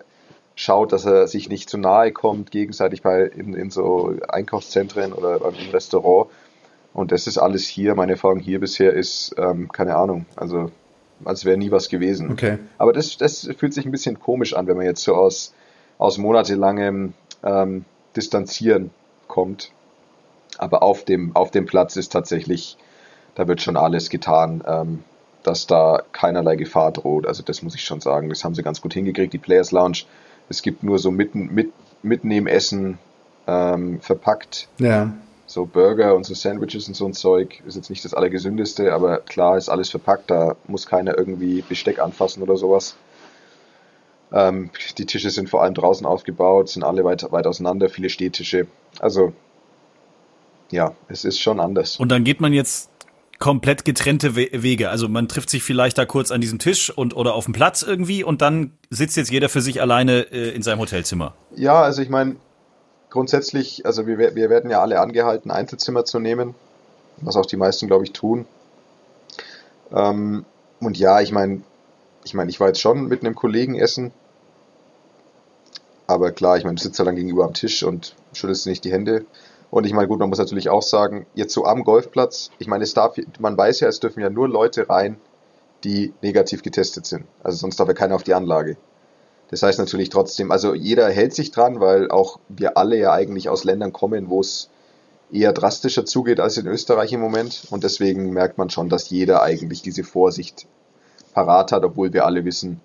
[0.56, 5.36] schaut, dass er sich nicht zu nahe kommt, gegenseitig bei in, in so Einkaufszentren oder
[5.36, 6.30] im Restaurant.
[6.98, 10.72] Und das ist alles hier, meine Erfahrung hier bisher ist, ähm, keine Ahnung, also
[11.24, 12.32] als wäre nie was gewesen.
[12.32, 12.58] Okay.
[12.80, 15.54] Aber das, das fühlt sich ein bisschen komisch an, wenn man jetzt so aus,
[16.00, 18.90] aus monatelangem ähm, Distanzieren
[19.28, 19.72] kommt.
[20.58, 22.78] Aber auf dem, auf dem Platz ist tatsächlich,
[23.36, 25.04] da wird schon alles getan, ähm,
[25.44, 27.28] dass da keinerlei Gefahr droht.
[27.28, 28.30] Also das muss ich schon sagen.
[28.30, 29.34] Das haben sie ganz gut hingekriegt.
[29.34, 30.00] Die Players Lounge,
[30.50, 32.98] es gibt nur so mitten, mit, Mitnehmessen
[33.46, 35.14] ähm, verpackt Ja.
[35.48, 39.20] So Burger und so Sandwiches und so ein Zeug ist jetzt nicht das allergesündeste, aber
[39.20, 42.96] klar ist alles verpackt, da muss keiner irgendwie Besteck anfassen oder sowas.
[44.32, 48.68] Ähm, die Tische sind vor allem draußen aufgebaut, sind alle weit, weit auseinander, viele Stehtische.
[49.00, 49.34] Also
[50.70, 51.98] ja, es ist schon anders.
[51.98, 52.90] Und dann geht man jetzt
[53.40, 54.90] komplett getrennte We Wege.
[54.90, 57.84] Also man trifft sich vielleicht da kurz an diesem Tisch und oder auf dem Platz
[57.84, 61.36] irgendwie und dann sitzt jetzt jeder für sich alleine äh, in seinem Hotelzimmer.
[61.56, 62.36] Ja, also ich meine,
[63.18, 66.54] grundsätzlich, also wir, wir werden ja alle angehalten, Einzelzimmer zu nehmen,
[67.18, 68.46] was auch die meisten, glaube ich, tun.
[69.92, 70.46] Ähm,
[70.80, 71.64] und ja, ich meine,
[72.26, 74.12] ich meine, ich war jetzt schon mit einem Kollegen essen,
[76.06, 78.92] aber klar, ich meine, du sitzt ja dann gegenüber am Tisch und schüttelst nicht die
[78.92, 79.26] Hände.
[79.72, 82.84] Und ich meine, gut, man muss natürlich auch sagen, jetzt so am Golfplatz, ich meine,
[82.84, 85.18] es darf, man weiß ja, es dürfen ja nur Leute rein,
[85.84, 87.26] die negativ getestet sind.
[87.42, 88.78] Also sonst darf ja keiner auf die Anlage.
[89.50, 93.50] Das heißt natürlich trotzdem, also jeder hält sich dran, weil auch wir alle ja eigentlich
[93.50, 94.70] aus Ländern kommen, wo es
[95.32, 97.64] eher drastischer zugeht als in Österreich im Moment.
[97.70, 100.68] Und deswegen merkt man schon, dass jeder eigentlich diese Vorsicht
[101.34, 102.82] parat hat, obwohl wir alle wissen,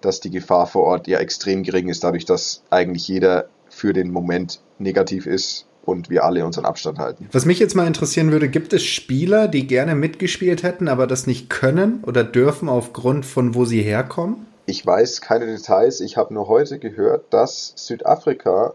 [0.00, 4.10] dass die Gefahr vor Ort ja extrem gering ist, dadurch, dass eigentlich jeder für den
[4.10, 7.28] Moment negativ ist und wir alle unseren Abstand halten.
[7.32, 11.26] Was mich jetzt mal interessieren würde, gibt es Spieler, die gerne mitgespielt hätten, aber das
[11.26, 14.46] nicht können oder dürfen aufgrund von wo sie herkommen?
[14.70, 16.00] Ich weiß keine Details.
[16.00, 18.74] Ich habe nur heute gehört, dass Südafrika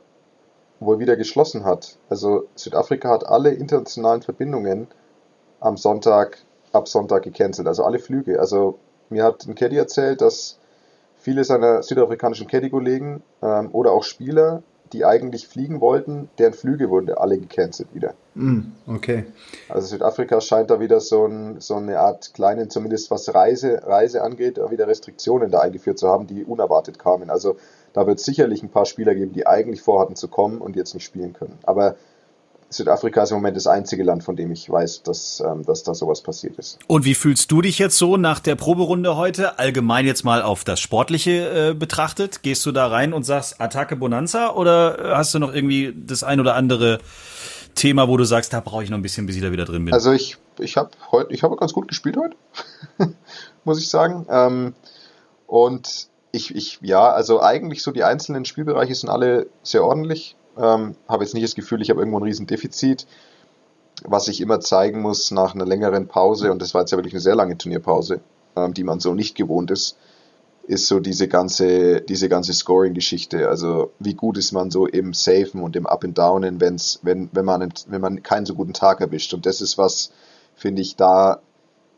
[0.81, 1.95] wohl wieder geschlossen hat.
[2.10, 4.88] Also Südafrika hat alle internationalen Verbindungen
[5.62, 6.39] am Sonntag,
[6.73, 8.41] ab Sonntag gecancelt, also alle Flüge.
[8.41, 8.77] Also
[9.10, 10.60] mir hat ein Caddy erzählt, dass
[11.15, 17.12] viele seiner südafrikanischen Caddy-Kollegen ähm, oder auch Spieler die eigentlich fliegen wollten, deren Flüge wurden
[17.13, 18.13] alle gecancelt wieder.
[18.36, 19.26] Mm, okay.
[19.69, 24.21] Also Südafrika scheint da wieder so, ein, so eine Art kleinen, zumindest was Reise, Reise
[24.24, 27.30] angeht, wieder Restriktionen da eingeführt zu haben, die unerwartet kamen.
[27.30, 27.58] Also
[27.93, 30.93] da wird es sicherlich ein paar Spieler geben, die eigentlich vorhatten zu kommen und jetzt
[30.93, 31.58] nicht spielen können.
[31.63, 31.95] Aber
[32.75, 35.93] Südafrika ist im Moment das einzige Land, von dem ich weiß, dass, ähm, dass da
[35.93, 36.79] sowas passiert ist.
[36.88, 39.59] Und wie fühlst du dich jetzt so nach der Proberunde heute?
[39.59, 42.43] Allgemein jetzt mal auf das Sportliche äh, betrachtet.
[42.43, 46.39] Gehst du da rein und sagst Attacke Bonanza oder hast du noch irgendwie das ein
[46.39, 46.99] oder andere
[47.75, 49.85] Thema, wo du sagst, da brauche ich noch ein bisschen, bis ich da wieder drin
[49.85, 49.93] bin?
[49.93, 52.35] Also ich, ich habe heute, ich habe ganz gut gespielt heute,
[53.63, 54.25] muss ich sagen.
[54.29, 54.73] Ähm,
[55.47, 60.35] und ich, ich, ja, also eigentlich so die einzelnen Spielbereiche sind alle sehr ordentlich.
[60.57, 63.07] Ähm, habe jetzt nicht das Gefühl, ich habe irgendwo ein Riesendefizit.
[64.03, 67.13] Was ich immer zeigen muss nach einer längeren Pause, und das war jetzt ja wirklich
[67.13, 68.19] eine sehr lange Turnierpause,
[68.55, 69.97] ähm, die man so nicht gewohnt ist,
[70.67, 73.47] ist so diese ganze, diese ganze Scoring-Geschichte.
[73.47, 77.29] Also wie gut ist man so im Safen und im Up and Downen, wenn's, wenn,
[77.33, 79.33] wenn, man, wenn man keinen so guten Tag erwischt.
[79.33, 80.11] Und das ist was,
[80.55, 81.39] finde ich, da,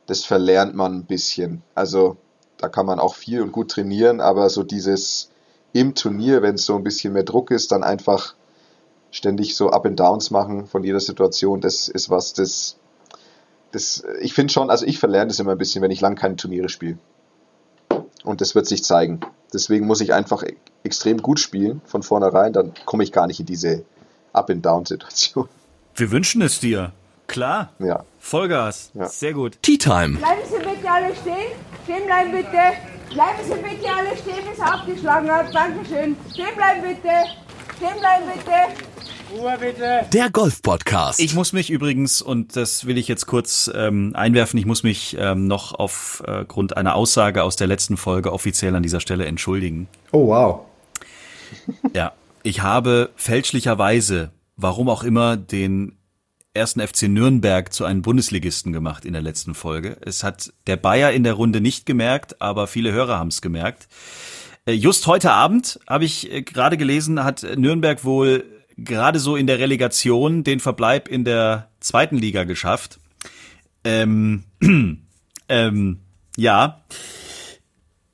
[0.06, 1.62] das verlernt man ein bisschen.
[1.76, 2.18] Also
[2.58, 5.30] da kann man auch viel und gut trainieren, aber so dieses
[5.74, 8.36] im Turnier, wenn es so ein bisschen mehr Druck ist, dann einfach
[9.18, 12.78] ständig so Up and Downs machen von jeder Situation, das ist was, das,
[13.72, 16.36] das ich finde schon, also ich verlerne das immer ein bisschen, wenn ich lang keine
[16.36, 16.98] Turniere spiele.
[18.24, 19.22] Und das wird sich zeigen.
[19.54, 23.40] Deswegen muss ich einfach e-, extrem gut spielen von vornherein, dann komme ich gar nicht
[23.40, 23.84] in diese
[24.34, 25.50] Up and Down Situation.
[25.96, 26.92] Wir wünschen es dir.
[27.26, 27.74] Klar.
[27.80, 28.06] Ja.
[28.20, 28.92] Vollgas.
[28.94, 29.08] Ja.
[29.10, 29.62] Sehr gut.
[29.62, 30.18] Tea Time.
[30.18, 31.52] Bleiben Sie bitte alle stehen.
[31.84, 32.60] Stehen bleiben bitte.
[33.14, 35.54] Bleiben Sie bitte alle stehen, bis er abgeschlagen hat.
[35.54, 36.16] Dankeschön.
[36.32, 37.10] Stehen bleiben bitte.
[37.78, 38.97] Stehen bleiben bitte.
[39.32, 40.06] Ruhe bitte.
[40.14, 41.20] Der Golf-Podcast.
[41.20, 45.18] Ich muss mich übrigens, und das will ich jetzt kurz ähm, einwerfen, ich muss mich
[45.20, 49.88] ähm, noch aufgrund äh, einer Aussage aus der letzten Folge offiziell an dieser Stelle entschuldigen.
[50.12, 50.62] Oh, wow.
[51.94, 52.14] Ja,
[52.44, 55.98] ich habe fälschlicherweise, warum auch immer, den
[56.54, 59.98] ersten FC Nürnberg zu einem Bundesligisten gemacht in der letzten Folge.
[60.02, 63.88] Es hat der Bayer in der Runde nicht gemerkt, aber viele Hörer haben es gemerkt.
[64.66, 68.46] Äh, just heute Abend habe ich äh, gerade gelesen, hat Nürnberg wohl
[68.78, 73.00] gerade so in der Relegation den Verbleib in der zweiten Liga geschafft.
[73.84, 74.44] Ähm,
[75.50, 76.00] ähm,
[76.36, 76.82] ja.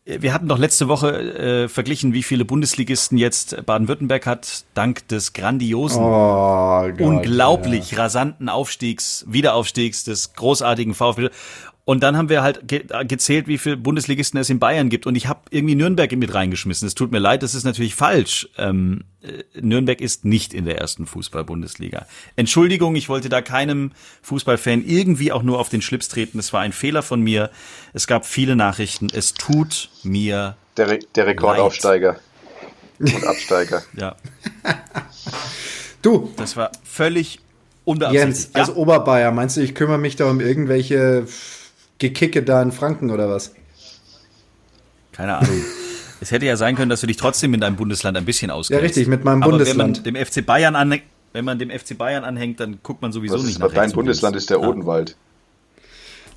[0.06, 5.32] Wir hatten doch letzte Woche äh, verglichen, wie viele Bundesligisten jetzt Baden-Württemberg hat, dank des
[5.32, 11.30] grandiosen, Oh, Gott, unglaublich rasanten Aufstiegs, Wiederaufstiegs des großartigen VfB.
[11.86, 15.06] Und dann haben wir halt ge gezählt, wie viele Bundesligisten es in Bayern gibt.
[15.06, 16.88] Und ich habe irgendwie Nürnberg mit reingeschmissen.
[16.88, 18.48] Es tut mir leid, das ist natürlich falsch.
[18.58, 22.06] Ähm, äh, Nürnberg ist nicht in der ersten Fußball-Bundesliga.
[22.38, 23.92] Entschuldigung, ich wollte da keinem
[24.22, 26.40] Fußballfan irgendwie auch nur auf den Schlips treten.
[26.40, 27.50] Es war ein Fehler von mir.
[27.92, 29.10] Es gab viele Nachrichten.
[29.14, 32.18] Es tut mir Der, Re der Rekordaufsteiger
[33.00, 33.84] und Absteiger.
[33.98, 34.16] ja,
[36.04, 37.40] Du, das war völlig
[37.86, 38.28] unbeabsichtigt.
[38.28, 38.76] Jens, als ja.
[38.76, 41.26] Oberbayer, meinst du, ich kümmere mich da um irgendwelche
[42.00, 43.54] Gekicke da in Franken oder was?
[45.12, 45.62] Keine Ahnung.
[46.22, 48.82] Es hätte ja sein können, dass du dich trotzdem in deinem Bundesland ein bisschen auskennst.
[48.82, 50.04] Ja, richtig, mit meinem Aber Bundesland.
[50.06, 51.04] Wenn man dem FC Bayern anhängt,
[51.34, 53.92] wenn man dem FC Bayern anhängt, dann guckt man sowieso Was nicht ist, nach dein
[53.92, 54.62] Bundesland ist der.
[54.62, 55.16] Odenwald.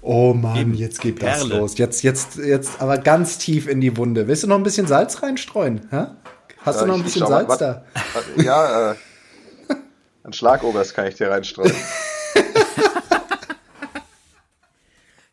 [0.02, 1.40] Oh Mann, Eben, jetzt geht Perle.
[1.40, 1.78] das los.
[1.78, 4.28] Jetzt, jetzt, jetzt aber ganz tief in die Wunde.
[4.28, 5.86] Willst du noch ein bisschen Salz reinstreuen?
[5.90, 6.06] Hä?
[6.62, 7.84] Hast du Äh, noch ein bisschen mal, Salz wat- da?
[8.36, 8.94] Ja, äh,
[10.24, 11.72] ein Schlagobers kann ich dir reinstreuen.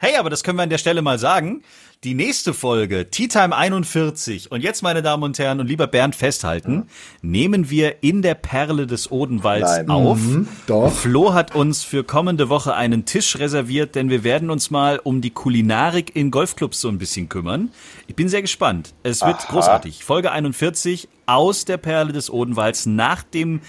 [0.04, 1.64] Hey, aber das können wir an der Stelle mal sagen.
[2.04, 4.52] Die nächste Folge, Tea Time 41.
[4.52, 6.90] Und jetzt, meine Damen und Herren, und lieber Bernd festhalten,
[7.22, 9.90] nehmen wir in der Perle des Odenwalds Nein.
[9.90, 10.20] auf.
[10.68, 10.92] doch.
[10.92, 15.22] Flo hat uns für kommende Woche einen Tisch reserviert, denn wir werden uns mal um
[15.22, 17.72] die Kulinarik in Golfclubs so ein bisschen kümmern.
[18.08, 18.94] Ich bin sehr gespannt.
[19.04, 19.48] Es wird Aha.
[19.52, 20.04] großartig.
[20.04, 23.62] Folge 41 aus der Perle des Odenwalds nach dem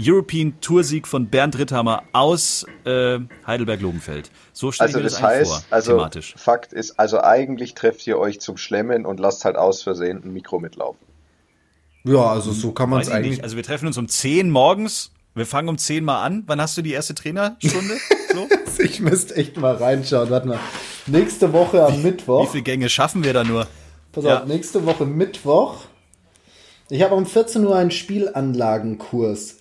[0.00, 4.30] European Toursieg von Bernd Ritthammer aus äh, Heidelberg-Lobenfeld.
[4.52, 6.34] So stelle Also ich mir das das, heißt, vor, also thematisch.
[6.36, 10.32] Fakt ist, also eigentlich trefft ihr euch zum Schlemmen und lasst halt aus Versehen ein
[10.32, 11.00] Mikro mitlaufen.
[12.04, 13.30] Ja, also so kann man es ich eigentlich.
[13.32, 13.44] nicht.
[13.44, 15.10] Also wir treffen uns um 10 morgens.
[15.34, 16.44] Wir fangen um 10 mal an.
[16.46, 17.96] Wann hast du die erste Trainerstunde?
[18.32, 18.46] So?
[18.84, 20.30] Ich müsste echt mal reinschauen.
[20.30, 20.60] Warte mal.
[21.08, 22.48] Nächste Woche am Wie Mittwoch.
[22.52, 23.66] viele Gänge schaffen wir da nur?
[24.12, 24.42] Pass Ja.
[24.42, 25.78] auf, nächste Woche Mittwoch.
[26.90, 29.56] Ich habe um 14 Uhr einen Spielanlagenkurs.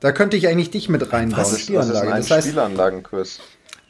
[0.00, 1.42] Da könnte ich eigentlich dich mit reinbauen.
[1.42, 3.40] Was ist, was ist Das heißt, Spielanlagenkurs?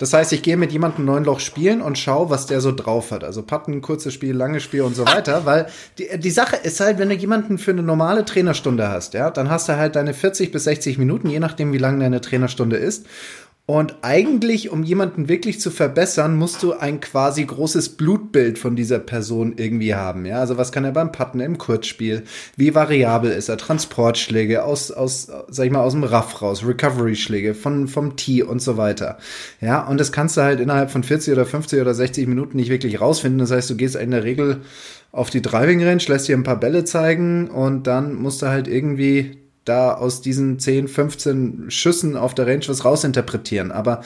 [0.00, 3.10] das heißt, ich gehe mit jemandem neun Loch spielen und schaue, was der so drauf
[3.10, 3.22] hat.
[3.22, 5.44] Also Patten, kurzes Spiel, langes Spiel und so weiter.
[5.44, 5.66] Weil
[5.98, 9.50] die, die Sache ist halt, wenn du jemanden für eine normale Trainerstunde hast, ja, dann
[9.50, 13.06] hast du halt deine 40 bis 60 Minuten, je nachdem, wie lang deine Trainerstunde ist.
[13.70, 18.98] Und eigentlich, um jemanden wirklich zu verbessern, musst du ein quasi großes Blutbild von dieser
[18.98, 20.26] Person irgendwie haben.
[20.26, 22.24] Ja, also was kann er beim Patten im Kurzspiel?
[22.56, 23.58] Wie variabel ist er?
[23.58, 28.60] Transportschläge aus, aus, sag ich mal, aus dem Raff raus, Recovery-Schläge von, vom Tee und
[28.60, 29.18] so weiter.
[29.60, 32.70] Ja, und das kannst du halt innerhalb von 40 oder 50 oder 60 Minuten nicht
[32.70, 33.38] wirklich rausfinden.
[33.38, 34.62] Das heißt, du gehst in der Regel
[35.12, 38.66] auf die Driving Range, lässt dir ein paar Bälle zeigen und dann musst du halt
[38.66, 43.72] irgendwie da aus diesen 10, 15 Schüssen auf der Range was rausinterpretieren.
[43.72, 44.02] Aber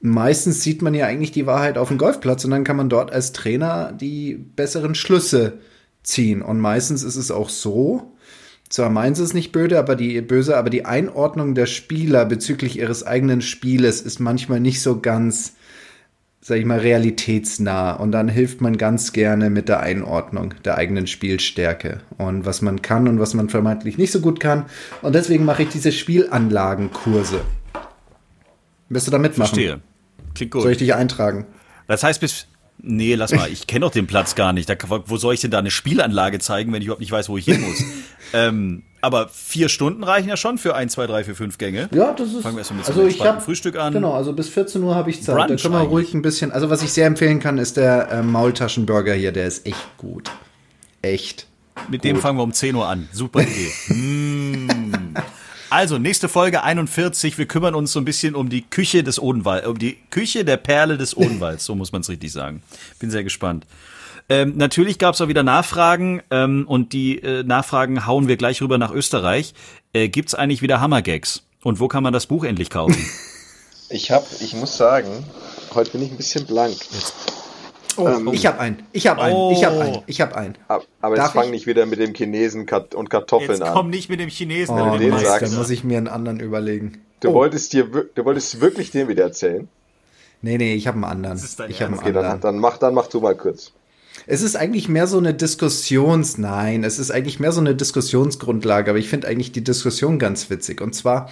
[0.00, 3.12] meistens sieht man ja eigentlich die Wahrheit auf dem Golfplatz und dann kann man dort
[3.12, 5.58] als Trainer die besseren Schlüsse
[6.02, 6.42] ziehen.
[6.42, 8.16] Und meistens ist es auch so,
[8.68, 12.78] zwar meinen sie es nicht böse, aber die böse, aber die Einordnung der Spieler bezüglich
[12.78, 15.54] ihres eigenen Spieles ist manchmal nicht so ganz,
[16.46, 17.94] sag ich mal, realitätsnah.
[17.94, 22.82] Und dann hilft man ganz gerne mit der Einordnung der eigenen Spielstärke und was man
[22.82, 24.66] kann und was man vermeintlich nicht so gut kann.
[25.02, 27.40] Und deswegen mache ich diese Spielanlagenkurse.
[28.88, 29.48] Wirst du da mitmachen?
[29.48, 29.80] Verstehe.
[30.36, 30.62] Klingt gut.
[30.62, 31.46] Soll ich dich eintragen?
[31.88, 32.46] Das heißt bis.
[32.78, 34.68] Nee, lass mal, ich kenne doch den Platz gar nicht.
[34.68, 37.38] Da, wo soll ich denn da eine Spielanlage zeigen, wenn ich überhaupt nicht weiß, wo
[37.38, 37.82] ich hin muss?
[38.34, 41.88] ähm, aber vier Stunden reichen ja schon für ein, zwei, drei, vier, fünf Gänge.
[41.92, 42.42] Ja, das ist.
[42.42, 43.92] Fangen wir erstmal mit so also ich hab, Frühstück an.
[43.92, 45.36] Genau, also bis 14 Uhr habe ich Zeit.
[45.36, 45.90] Brunch da können wir eigentlich.
[45.90, 46.52] ruhig ein bisschen.
[46.52, 49.32] Also was ich sehr empfehlen kann, ist der äh, Maultaschenburger hier.
[49.32, 50.30] Der ist echt gut.
[51.02, 51.46] Echt.
[51.88, 53.08] Mit dem fangen wir um 10 Uhr an.
[53.12, 53.70] Super Idee.
[53.94, 55.14] mm.
[55.68, 57.38] Also, nächste Folge 41.
[57.38, 60.56] Wir kümmern uns so ein bisschen um die Küche des Odenwalds, um die Küche der
[60.56, 62.62] Perle des Odenwalds, so muss man es richtig sagen.
[62.98, 63.66] Bin sehr gespannt.
[64.28, 68.60] Ähm, natürlich gab es auch wieder Nachfragen ähm, und die äh, Nachfragen hauen wir gleich
[68.60, 69.54] rüber nach Österreich.
[69.92, 71.42] Äh, Gibt es eigentlich wieder Hammergags?
[71.62, 72.96] Und wo kann man das Buch endlich kaufen?
[73.88, 75.24] Ich hab, ich muss sagen,
[75.72, 76.74] heute bin ich ein bisschen blank.
[77.96, 78.82] Oh, ich habe einen.
[78.90, 79.52] Ich habe einen.
[79.52, 79.80] Ich habe Oh.
[79.80, 79.98] einen.
[80.08, 80.54] Ich habe einen.
[80.66, 81.50] Ab- Aber jetzt fang ich?
[81.52, 83.90] nicht wieder mit dem Chinesen und Kartoffeln Jetzt komm an.
[83.90, 84.74] nicht mit dem Chinesen.
[84.74, 85.30] Oh, du dem den Mist, Meister.
[85.38, 85.52] sagst.
[85.52, 87.00] dann muss ich mir einen anderen überlegen.
[87.20, 87.34] Du Oh.
[87.34, 89.68] wolltest dir, du wolltest wirklich den wieder erzählen.
[90.42, 91.38] Nee, nee, ich habe einen anderen.
[91.68, 92.40] Ich habe einen Okay, dann, anderen.
[92.40, 93.70] dann mach, dann mach du mal kurz.
[94.26, 98.90] Es ist eigentlich mehr so eine Diskussions, nein, es ist eigentlich mehr so eine Diskussionsgrundlage,
[98.90, 100.80] aber ich finde eigentlich die Diskussion ganz witzig.
[100.80, 101.30] Und zwar,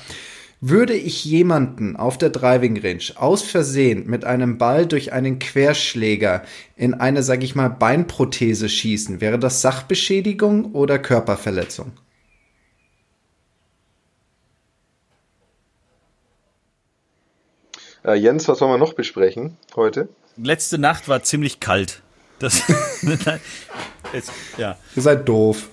[0.66, 6.42] würde ich jemanden auf der Driving Range aus Versehen mit einem Ball durch einen Querschläger
[6.76, 11.92] in eine, sag ich mal, Beinprothese schießen, wäre das Sachbeschädigung oder Körperverletzung?
[18.04, 20.08] Äh, Jens, was wollen wir noch besprechen heute?
[20.36, 22.03] Letzte Nacht war ziemlich kalt.
[22.44, 22.62] Das,
[24.12, 24.26] es,
[24.58, 24.76] ja.
[24.94, 25.68] Ihr seid doof.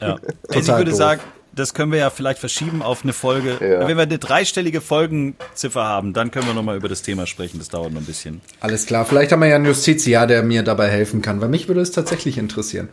[0.00, 0.18] Ja.
[0.48, 0.98] Also ich würde doof.
[0.98, 1.20] sagen,
[1.54, 3.58] das können wir ja vielleicht verschieben auf eine Folge.
[3.60, 3.86] Ja.
[3.86, 7.58] Wenn wir eine dreistellige Folgenziffer haben, dann können wir nochmal über das Thema sprechen.
[7.58, 8.40] Das dauert noch ein bisschen.
[8.60, 11.68] Alles klar, vielleicht haben wir ja einen Justiziar, der mir dabei helfen kann, weil mich
[11.68, 12.88] würde es tatsächlich interessieren.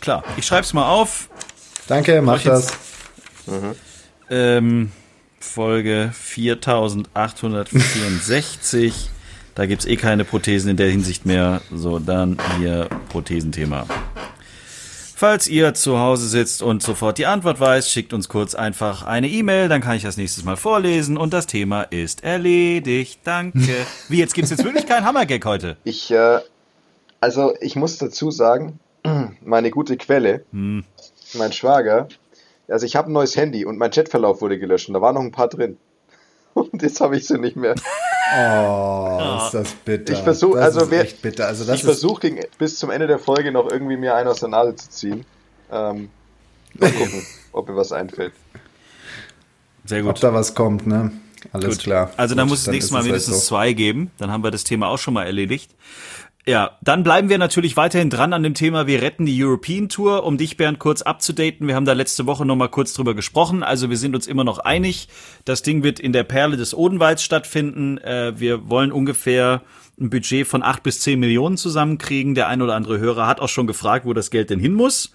[0.00, 1.28] Klar, ich schreibe es mal auf.
[1.86, 2.72] Danke, mach das.
[3.46, 3.76] jetzt-
[4.30, 4.90] Ähm,
[5.38, 9.10] Folge 4864.
[9.54, 11.60] Da gibt's eh keine Prothesen in der Hinsicht mehr.
[11.72, 13.86] So, dann hier Prothesenthema.
[15.16, 19.28] Falls ihr zu Hause sitzt und sofort die Antwort weiß, schickt uns kurz einfach eine
[19.28, 23.20] E-Mail, dann kann ich das nächstes Mal vorlesen und das Thema ist erledigt.
[23.22, 23.86] Danke.
[24.08, 25.76] Wie, jetzt gibt's jetzt wirklich keinen Hammergag heute?
[25.84, 26.40] Ich, äh,
[27.20, 28.80] also ich muss dazu sagen,
[29.44, 32.08] meine gute Quelle, mein Schwager,
[32.68, 35.22] also ich habe ein neues Handy und mein Chatverlauf wurde gelöscht und da waren noch
[35.22, 35.76] ein paar drin.
[36.54, 37.74] Und jetzt habe ich sie nicht mehr.
[38.36, 40.12] Oh, ist das bitter.
[40.12, 41.46] Ich versuch- das also ist wer- echt bitter.
[41.46, 44.48] Also das ich versuche bis zum Ende der Folge noch irgendwie mir einen aus der
[44.48, 45.26] Nase zu ziehen.
[45.70, 46.08] Ähm,
[46.74, 48.32] mal gucken, ob mir was einfällt.
[49.84, 50.22] Sehr ob gut.
[50.22, 51.12] da was kommt, ne?
[51.52, 51.84] Alles Gut.
[51.84, 52.10] klar.
[52.16, 53.48] Also dann Gut, muss es nächstes Mal halt mindestens so.
[53.48, 54.10] zwei geben.
[54.16, 55.70] Dann haben wir das Thema auch schon mal erledigt.
[56.46, 58.86] Ja, dann bleiben wir natürlich weiterhin dran an dem Thema.
[58.86, 61.66] Wir retten die European Tour, um dich, Bernd, kurz abzudaten.
[61.66, 63.62] Wir haben da letzte Woche noch mal kurz drüber gesprochen.
[63.62, 65.08] Also wir sind uns immer noch einig.
[65.46, 67.96] Das Ding wird in der Perle des Odenwalds stattfinden.
[67.96, 69.62] Äh, wir wollen ungefähr
[69.98, 72.34] ein Budget von acht bis zehn Millionen zusammenkriegen.
[72.34, 75.12] Der ein oder andere Hörer hat auch schon gefragt, wo das Geld denn hin muss.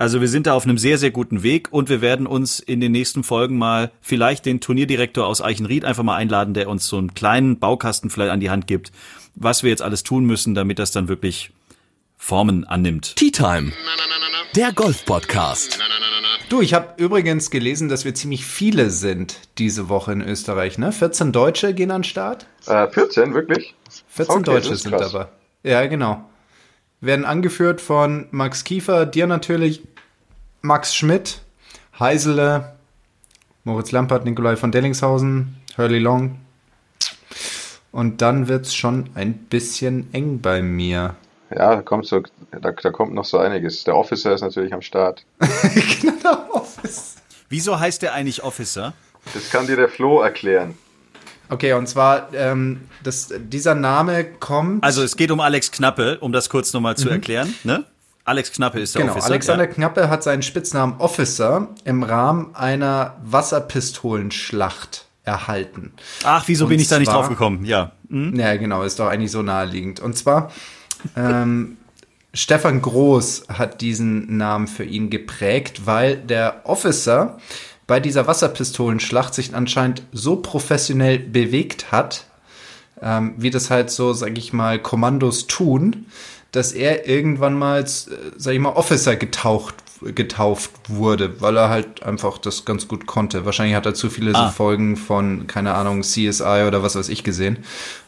[0.00, 2.80] Also wir sind da auf einem sehr, sehr guten Weg und wir werden uns in
[2.80, 6.96] den nächsten Folgen mal vielleicht den Turnierdirektor aus Eichenried einfach mal einladen, der uns so
[6.96, 8.92] einen kleinen Baukasten vielleicht an die Hand gibt,
[9.40, 11.50] was wir jetzt alles tun müssen, damit das dann wirklich
[12.16, 13.16] Formen annimmt.
[13.16, 13.72] Tea Time.
[14.54, 15.78] Der Golf-Podcast.
[16.50, 20.92] Du, ich habe übrigens gelesen, dass wir ziemlich viele sind diese Woche in Österreich, ne?
[20.92, 22.46] 14 Deutsche gehen an den Start.
[22.66, 23.74] Äh, 14, wirklich?
[24.08, 25.12] 14 Okay, Deutsche sind krass.
[25.12, 25.28] dabei.
[25.62, 26.28] Ja, genau.
[27.00, 29.82] werden angeführt von Max Kiefer, dir natürlich,
[30.60, 31.40] Max Schmidt,
[31.98, 32.74] Heisele,
[33.64, 36.38] Moritz Lampert, Nikolai von Dellingshausen, Hurley Long.
[37.92, 41.16] Und dann wird's schon ein bisschen eng bei mir.
[41.50, 42.22] Ja, da kommt, so,
[42.52, 43.82] da, da kommt noch so einiges.
[43.84, 45.24] Der Officer ist natürlich am Start.
[47.48, 48.92] Wieso heißt der eigentlich Officer?
[49.34, 50.78] Das kann dir der Flo erklären.
[51.48, 54.84] Okay, und zwar, ähm, das, dieser Name kommt.
[54.84, 57.52] Also es geht um Alex Knappe, um das kurz nochmal zu erklären.
[57.64, 57.84] Ne?
[58.24, 59.30] Alex Knappe ist der Genau, Officer.
[59.30, 59.72] Alexander ja.
[59.72, 65.92] Knappe hat seinen Spitznamen Officer im Rahmen einer Wasserpistolenschlacht erhalten.
[66.24, 67.64] Ach, wieso Und bin ich da nicht drauf gekommen?
[67.64, 67.92] Ja.
[68.08, 68.34] Hm?
[68.38, 70.00] Ja, genau, ist doch eigentlich so naheliegend.
[70.00, 70.50] Und zwar,
[71.16, 71.76] ähm,
[72.34, 77.38] Stefan Groß hat diesen Namen für ihn geprägt, weil der Officer
[77.86, 82.26] bei dieser Wasserpistolenschlacht sich anscheinend so professionell bewegt hat,
[83.02, 86.06] ähm, wie das halt so, sag ich mal, Kommandos tun,
[86.52, 87.86] dass er irgendwann mal, äh,
[88.36, 89.74] sag ich mal, Officer getaucht,
[90.14, 93.44] getauft wurde, weil er halt einfach das ganz gut konnte.
[93.44, 94.46] Wahrscheinlich hat er zu viele Ah.
[94.46, 97.58] so Folgen von, keine Ahnung, CSI oder was weiß ich gesehen.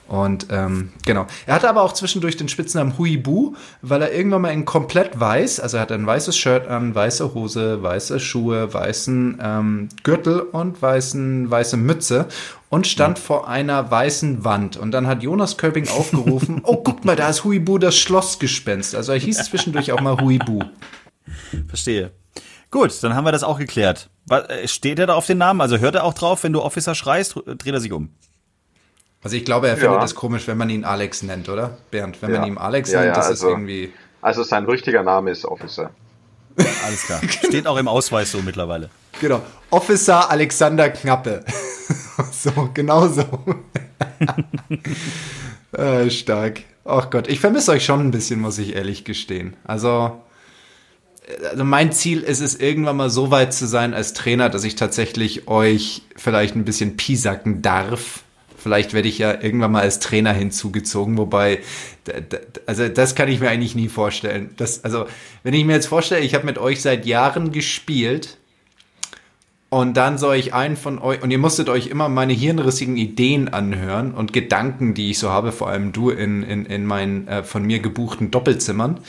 [0.08, 1.26] Und ähm, genau.
[1.46, 5.58] Er hatte aber auch zwischendurch den Spitznamen Huibu, weil er irgendwann mal in komplett weiß,
[5.60, 10.82] also er hat ein weißes Shirt an, weiße Hose, weiße Schuhe, weißen ähm, Gürtel und
[10.82, 12.26] weißen, weiße Mütze
[12.68, 14.76] und stand vor einer weißen Wand.
[14.76, 18.94] Und dann hat Jonas Köping aufgerufen, oh, guck mal, da ist Huibu das Schlossgespenst.
[18.94, 20.60] Also er hieß zwischendurch auch mal Huibu.
[21.68, 22.12] Verstehe.
[22.70, 24.08] Gut, dann haben wir das auch geklärt.
[24.26, 25.60] Was, äh, steht er da auf den Namen?
[25.60, 28.10] Also hört er auch drauf, wenn du Officer schreist, dreht er sich um.
[29.22, 30.04] Also ich glaube, er findet Ja.
[30.04, 31.78] es komisch, wenn man ihn Alex nennt, oder?
[31.90, 32.40] Bernd, wenn Ja.
[32.40, 33.92] man ihn Alex Ja, nennt, ja, das also- ist irgendwie...
[34.20, 35.90] Also sein richtiger Name ist Officer.
[36.56, 37.20] Alles klar.
[37.28, 38.90] Steht auch im Ausweis so mittlerweile.
[39.20, 39.42] Genau.
[39.70, 41.44] Officer Alexander Knappe.
[42.32, 43.24] so, genau so.
[45.72, 46.62] äh, stark.
[46.84, 49.56] Ach Gott, ich vermisse euch schon ein bisschen, muss ich ehrlich gestehen.
[49.64, 50.20] Also,
[51.50, 54.74] also mein Ziel ist es, irgendwann mal so weit zu sein als Trainer, dass ich
[54.74, 58.24] tatsächlich euch vielleicht ein bisschen piesacken darf.
[58.56, 61.60] Vielleicht werde ich ja irgendwann mal als Trainer hinzugezogen, wobei,
[62.66, 64.50] also das kann ich mir eigentlich nie vorstellen.
[64.56, 65.06] Das, also,
[65.42, 68.38] wenn ich mir jetzt vorstelle, ich habe mit euch seit Jahren gespielt,
[69.68, 73.48] und dann soll ich einen von euch, und ihr musstet euch immer meine hirnrissigen Ideen
[73.48, 77.42] anhören und Gedanken, die ich so habe, vor allem du in, in, in meinen äh,
[77.42, 79.00] von mir gebuchten Doppelzimmern.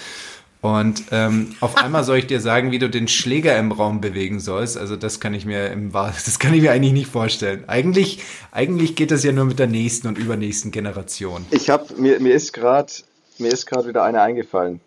[0.64, 4.40] Und ähm, auf einmal soll ich dir sagen, wie du den Schläger im Raum bewegen
[4.40, 4.78] sollst.
[4.78, 7.66] Also das kann ich mir im das kann ich mir eigentlich nicht vorstellen.
[7.68, 8.24] Eigentlich,
[8.54, 11.46] eigentlich geht das ja nur mit der nächsten und übernächsten Generation.
[11.52, 12.94] Ich habe mir mir ist gerade
[13.40, 14.80] mir ist gerade wieder eine eingefallen.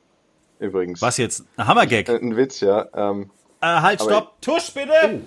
[0.61, 1.03] Übrigens.
[1.03, 1.45] Was jetzt?
[1.59, 2.09] Ein Hammergag.
[2.09, 2.87] Äh, Ein Witz, ja.
[2.95, 3.29] Ähm,
[3.61, 4.41] Äh, halt, stopp.
[4.41, 5.21] Tusch, bitte.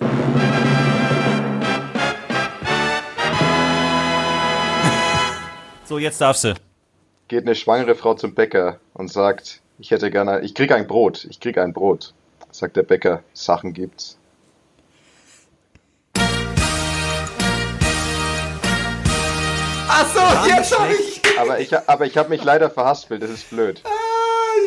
[5.84, 6.54] So, jetzt darfst du.
[7.28, 11.26] geht eine schwangere Frau zum Bäcker und sagt, ich hätte gerne, ich krieg ein Brot,
[11.30, 12.12] ich krieg ein Brot.
[12.50, 14.18] Sagt der Bäcker, Sachen gibt's.
[19.88, 23.50] Ach so, jetzt habe ich, Aber ich, aber ich habe mich leider verhaspelt, das ist
[23.50, 23.80] blöd.
[23.84, 23.88] ah,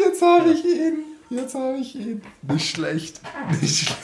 [0.05, 2.21] jetzt habe ich ihn, jetzt habe ich ihn.
[2.41, 3.21] Nicht schlecht,
[3.61, 3.99] nicht schlecht.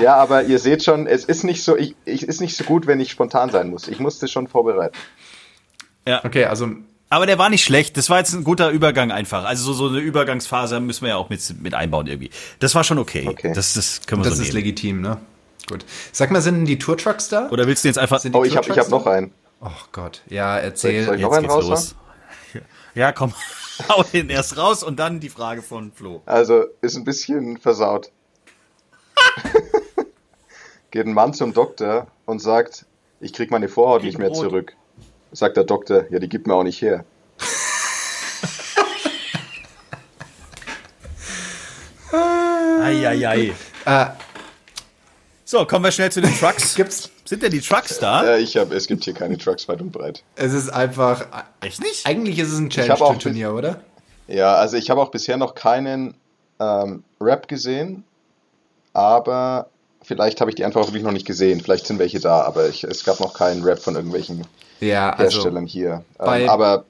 [0.00, 2.86] Ja, aber ihr seht schon, es ist nicht so, ich, ich ist nicht so gut,
[2.86, 3.88] wenn ich spontan sein muss.
[3.88, 4.96] Ich musste schon vorbereiten.
[6.22, 6.68] Okay, also
[7.14, 7.96] Aber der war nicht schlecht.
[7.96, 9.44] Das war jetzt ein guter Übergang einfach.
[9.44, 12.30] Also so, so eine Übergangsphase müssen wir ja auch mit, mit einbauen irgendwie.
[12.58, 13.28] Das war schon okay.
[13.28, 13.52] Okay.
[13.54, 14.56] Das, das können wir Das so ist nehmen.
[14.64, 15.18] legitim, ne?
[15.68, 15.84] Gut.
[16.10, 17.48] Sag mal, sind denn die Tourtrucks da?
[17.50, 18.20] Oder willst du jetzt einfach...
[18.32, 19.30] Oh, ich habe hab noch einen.
[19.60, 21.00] Oh Gott, ja, Soll erzähl.
[21.02, 21.94] ich- soll ich noch Jetzt einen geht's los.
[22.96, 23.32] Ja, komm.
[23.88, 26.20] Hau den erst raus und dann die Frage von Flo.
[26.26, 28.10] Also, ist ein bisschen versaut.
[30.90, 32.86] Geht ein Mann zum Doktor und sagt,
[33.20, 34.44] ich krieg meine Vorhaut Krieg nicht mehr Brot.
[34.44, 34.76] zurück.
[35.34, 37.04] Sagt der Doktor, ja, die gibt mir auch nicht her.
[42.82, 43.52] Eieiei.
[43.84, 44.06] Äh,
[45.44, 46.74] So, kommen wir schnell zu den Trucks.
[46.76, 48.24] gibt's, Sind denn die Trucks da?
[48.24, 50.22] Ja, ich hab, es gibt hier keine Trucks weit und breit.
[50.36, 51.26] es ist einfach,
[51.60, 52.06] Echt nicht?
[52.06, 53.80] eigentlich ist es ein Challenge-Turnier, oder?
[54.26, 56.14] Ja, also ich habe auch bisher noch keinen
[56.60, 58.04] ähm, Rap gesehen,
[58.94, 59.68] aber
[60.04, 61.60] vielleicht habe ich die einfach wirklich noch nicht gesehen.
[61.60, 64.46] Vielleicht sind welche da, aber ich, es gab noch keinen Rap von irgendwelchen
[64.80, 66.04] Ja, also Herstellern hier.
[66.20, 66.84] Ähm, aber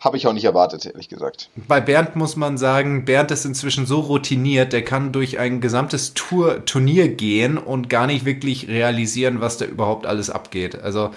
[0.00, 1.50] habe ich auch nicht erwartet, ehrlich gesagt.
[1.66, 6.14] bei Bernd muss man sagen, Bernd ist inzwischen so routiniert, der kann durch ein gesamtes
[6.14, 10.80] Tour, Turnier gehen und gar nicht wirklich realisieren, was da überhaupt alles abgeht.
[10.80, 11.10] Also,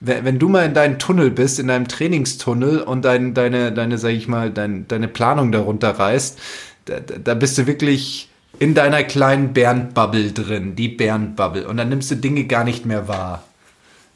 [0.00, 4.10] wenn, du mal in deinem Tunnel bist, in deinem Trainingstunnel und dein, deine, deine, sag
[4.10, 6.38] ich mal, dein, deine Planung darunter reißt,
[6.86, 8.28] da da bist du wirklich
[8.58, 11.66] in deiner kleinen Bernd-Bubble drin, die Bernd-Bubble.
[11.66, 13.42] Und dann nimmst du Dinge gar nicht mehr wahr.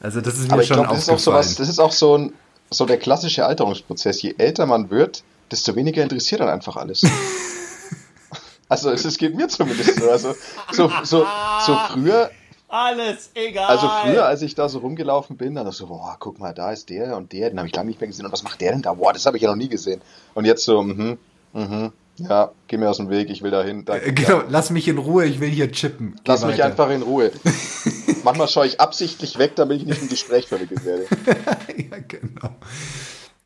[0.00, 1.46] Also, das ist mir Aber ich schon glaube, das ist auch so aufgefallen.
[1.46, 2.32] was, das ist auch so ein
[2.70, 4.22] so der klassische Alterungsprozess.
[4.22, 7.02] Je älter man wird, desto weniger interessiert dann einfach alles.
[8.68, 10.10] also es, es geht mir zumindest so.
[10.10, 10.34] Also
[10.72, 11.26] so, so,
[11.66, 12.30] so früher,
[12.68, 13.66] Alles egal.
[13.66, 16.90] also früher, als ich da so rumgelaufen bin, dann so, boah, guck mal, da ist
[16.90, 18.26] der und der, den habe ich lange nicht mehr gesehen.
[18.26, 18.92] Und was macht der denn da?
[18.92, 20.02] Boah, das habe ich ja noch nie gesehen.
[20.34, 21.18] Und jetzt so, mhm,
[21.54, 23.84] mhm, ja, geh mir aus dem Weg, ich will da hin.
[23.86, 26.14] Äh, Genau, lass mich in Ruhe, ich will hier chippen.
[26.16, 26.66] Geh Lass mich weiter.
[26.66, 27.30] einfach in Ruhe.
[28.24, 31.06] Manchmal schaue ich absichtlich weg, damit ich nicht im Gespräch verwickelt werde.
[31.76, 32.56] ja, genau.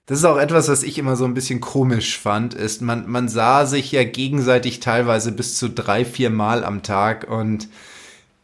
[0.06, 3.28] Das ist auch etwas, was ich immer so ein bisschen komisch fand, ist, man, man
[3.28, 7.68] sah sich ja gegenseitig teilweise bis zu drei, vier Mal am Tag und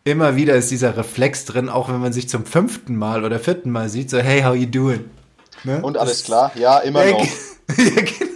[0.05, 3.71] immer wieder ist dieser Reflex drin, auch wenn man sich zum fünften Mal oder vierten
[3.71, 5.05] Mal sieht, so, hey, how you doing?
[5.65, 5.83] Ne?
[5.83, 6.53] Und alles klar?
[6.55, 7.25] Ja, immer noch.
[7.77, 8.28] ja, genau.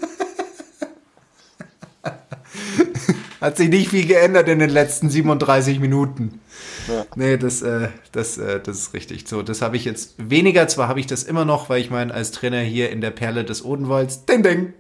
[3.43, 6.40] Hat sich nicht viel geändert in den letzten 37 Minuten.
[6.88, 7.05] Ja.
[7.16, 9.28] Nee, das, äh, das, äh, das ist richtig.
[9.28, 10.68] So, das habe ich jetzt weniger.
[10.68, 13.45] Zwar habe ich das immer noch, weil ich meine, als Trainer hier in der Perle
[13.45, 14.72] des Odenwalds, ding, ding,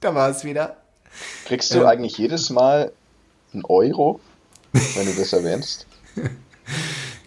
[0.00, 0.76] da war es wieder.
[1.46, 1.86] Kriegst du Ähm.
[1.86, 2.92] eigentlich jedes Mal
[3.52, 4.20] einen Euro,
[4.72, 5.86] wenn du das erwähnst?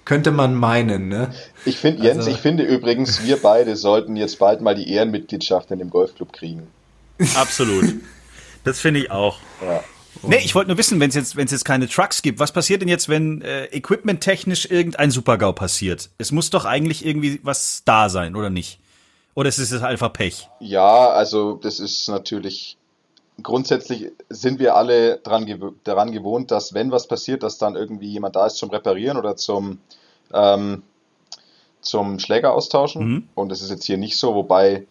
[0.06, 1.34] Könnte man meinen, ne?
[1.66, 5.72] Ich finde, Jens, Also- ich finde übrigens, wir beide sollten jetzt bald mal die Ehrenmitgliedschaft
[5.72, 6.68] in dem Golfclub kriegen.
[7.36, 7.86] Absolut.
[8.64, 9.40] Das finde ich auch.
[9.66, 9.84] Ja.
[10.24, 12.90] Nee, ich wollte nur wissen, wenn es jetzt, jetzt keine Trucks gibt, was passiert denn
[12.90, 16.10] jetzt, wenn äh, equipmenttechnisch irgendein Supergau passiert?
[16.18, 18.80] Es muss doch eigentlich irgendwie was da sein, oder nicht?
[19.34, 20.50] Oder ist es einfach Pech?
[20.60, 22.78] Ja, also das ist natürlich
[23.44, 28.10] grundsätzlich sind wir alle dran, gew daran gewohnt, dass wenn was passiert, dass dann irgendwie
[28.10, 29.80] jemand da ist zum Reparieren oder zum,
[30.34, 30.84] ähm,
[31.82, 33.08] zum Schläger austauschen.
[33.08, 33.28] Mhm.
[33.36, 34.86] Und das ist jetzt hier nicht so, wobei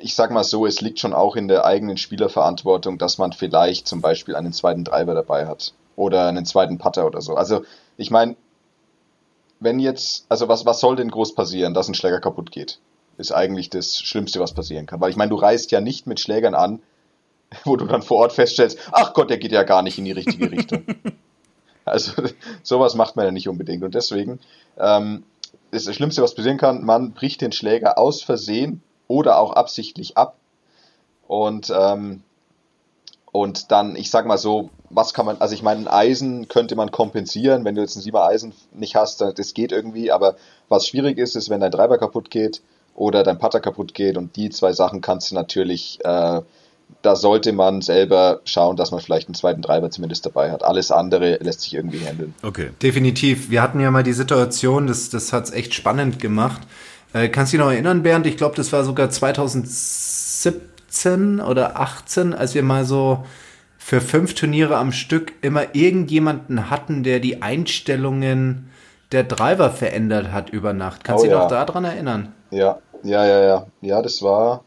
[0.00, 3.86] ich sag mal so, es liegt schon auch in der eigenen Spielerverantwortung, dass man vielleicht
[3.86, 7.34] zum Beispiel einen zweiten Driver dabei hat oder einen zweiten Putter oder so.
[7.34, 7.64] Also
[7.96, 8.36] ich meine,
[9.60, 12.78] wenn jetzt, also was, was soll denn groß passieren, dass ein Schläger kaputt geht?
[13.18, 15.00] Ist eigentlich das Schlimmste, was passieren kann.
[15.00, 16.80] Weil ich meine, du reist ja nicht mit Schlägern an,
[17.64, 20.12] wo du dann vor Ort feststellst, ach Gott, der geht ja gar nicht in die
[20.12, 20.84] richtige Richtung.
[21.86, 22.22] Also
[22.62, 23.82] sowas macht man ja nicht unbedingt.
[23.82, 24.38] Und deswegen
[24.78, 25.24] ähm,
[25.70, 30.16] ist das Schlimmste, was passieren kann, man bricht den Schläger aus Versehen oder auch absichtlich
[30.16, 30.36] ab.
[31.26, 32.22] Und, ähm,
[33.32, 36.76] und dann, ich sag mal so, was kann man, also ich meine, ein Eisen könnte
[36.76, 40.36] man kompensieren, wenn du jetzt ein 7er Eisen nicht hast, das geht irgendwie, aber
[40.68, 42.62] was schwierig ist, ist, wenn dein Treiber kaputt geht
[42.94, 46.40] oder dein Putter kaputt geht und die zwei Sachen kannst du natürlich, äh,
[47.02, 50.64] da sollte man selber schauen, dass man vielleicht einen zweiten Treiber zumindest dabei hat.
[50.64, 52.34] Alles andere lässt sich irgendwie handeln.
[52.42, 52.70] Okay.
[52.82, 53.50] Definitiv.
[53.50, 56.62] Wir hatten ja mal die Situation, das, das hat's echt spannend gemacht.
[57.12, 58.26] Äh, kannst du dich noch erinnern, Bernd?
[58.26, 63.24] Ich glaube, das war sogar 2017 oder 18, als wir mal so
[63.78, 68.70] für fünf Turniere am Stück immer irgendjemanden hatten, der die Einstellungen
[69.10, 71.02] der Driver verändert hat über Nacht.
[71.02, 71.42] Kannst Oh du dich ja.
[71.42, 72.32] noch daran erinnern?
[72.50, 73.66] Ja, ja, ja, ja.
[73.80, 74.62] Ja, das war,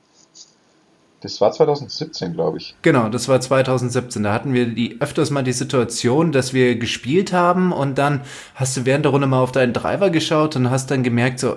[1.21, 2.75] das war 2017, glaube ich.
[2.81, 4.23] Genau, das war 2017.
[4.23, 8.19] Da hatten wir die öfters mal die Situation, dass wir gespielt haben und dann
[8.55, 11.55] hast du während der Runde mal auf deinen Driver geschaut und hast dann gemerkt, so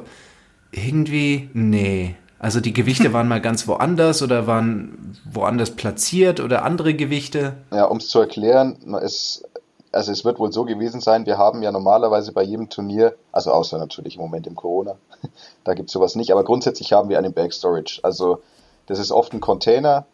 [0.73, 2.15] irgendwie, nee.
[2.39, 7.55] Also die Gewichte waren mal ganz woanders oder waren woanders platziert oder andere Gewichte.
[7.73, 9.45] Ja, um es zu erklären, es,
[9.93, 13.53] also es wird wohl so gewesen sein, wir haben ja normalerweise bei jedem Turnier, also
[13.53, 14.97] außer natürlich im Moment im Corona,
[15.65, 18.01] da gibt's sowas nicht, aber grundsätzlich haben wir einen Bag Storage.
[18.03, 18.43] Also
[18.87, 20.07] das ist oft ein Container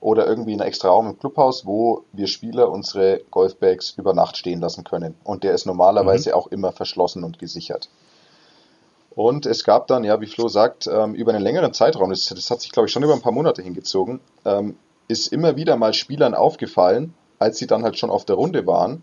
[0.00, 4.60] oder irgendwie ein extra Raum im Clubhaus, wo wir Spieler unsere Golfbags über Nacht stehen
[4.60, 5.14] lassen können.
[5.24, 7.88] Und der ist normalerweise auch immer verschlossen und gesichert.
[9.16, 12.50] Und es gab dann, ja, wie Flo sagt, ähm, über einen längeren Zeitraum, das, das
[12.50, 14.76] hat sich, glaube ich, schon über ein paar Monate hingezogen, ähm,
[15.08, 19.02] ist immer wieder mal Spielern aufgefallen, als sie dann halt schon auf der Runde waren,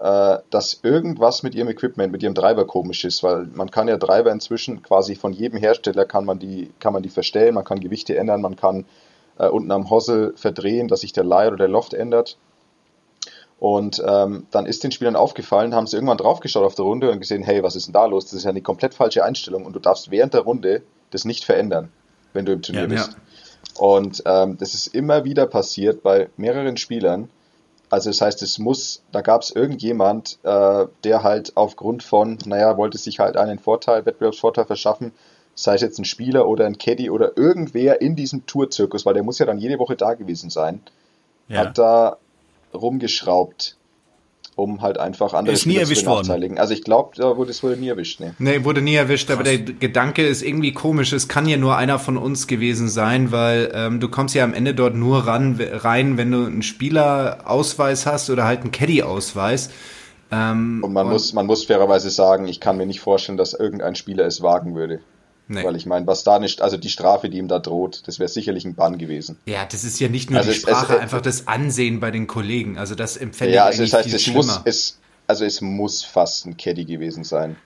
[0.00, 3.98] äh, dass irgendwas mit ihrem Equipment, mit ihrem Treiber komisch ist, weil man kann ja
[3.98, 7.80] Treiber inzwischen quasi von jedem Hersteller kann man die, kann man die verstellen, man kann
[7.80, 8.84] Gewichte ändern, man kann
[9.36, 12.38] äh, unten am Hossel verdrehen, dass sich der Lie oder der Loft ändert.
[13.60, 17.20] Und ähm, dann ist den Spielern aufgefallen, haben sie irgendwann draufgeschaut auf der Runde und
[17.20, 18.24] gesehen, hey, was ist denn da los?
[18.24, 21.44] Das ist ja eine komplett falsche Einstellung und du darfst während der Runde das nicht
[21.44, 21.90] verändern,
[22.32, 23.16] wenn du im Turnier Ja, bist.
[23.78, 27.28] Und ähm, das ist immer wieder passiert bei mehreren Spielern.
[27.90, 32.78] Also das heißt, es muss, da gab es irgendjemand, äh, der halt aufgrund von, naja,
[32.78, 35.12] wollte sich halt einen Vorteil, Wettbewerbsvorteil verschaffen,
[35.54, 39.22] sei es jetzt ein Spieler oder ein Caddy oder irgendwer in diesem Tourzirkus, weil der
[39.22, 40.80] muss ja dann jede Woche da gewesen sein,
[41.48, 41.58] Ja.
[41.58, 42.16] hat da
[42.74, 43.76] rumgeschraubt,
[44.56, 46.22] um halt einfach andere Ist nie Spieler zu erwischt worden.
[46.22, 46.58] benachteiligen.
[46.58, 48.20] Also ich glaube, da wurde es wurde nie erwischt.
[48.20, 48.32] Nee.
[48.38, 51.12] Nee, wurde nie erwischt, aber der Gedanke ist irgendwie komisch.
[51.12, 54.52] Es kann ja nur einer von uns gewesen sein, weil ähm, du kommst ja am
[54.54, 59.70] Ende dort nur ran, rein, wenn du einen Spielerausweis hast oder halt einen Caddy-Ausweis.
[60.32, 63.94] Ähm, Und man muss, man muss fairerweise sagen, ich kann mir nicht vorstellen, dass irgendein
[63.96, 65.00] Spieler es wagen würde.
[65.52, 65.64] Nee.
[65.64, 68.28] Weil ich meine, was da nicht, also die Strafe, die ihm da droht, das wäre
[68.28, 69.36] sicherlich ein Bann gewesen.
[69.46, 72.12] Ja, das ist ja nicht nur Also die es- Sprache, es- einfach das Ansehen bei
[72.12, 72.78] den Kollegen.
[72.78, 74.36] Also das empfände ja, ich also eigentlich das heißt, es schlimmer.
[74.44, 77.56] muss, es, also es muss fast ein Caddy gewesen sein.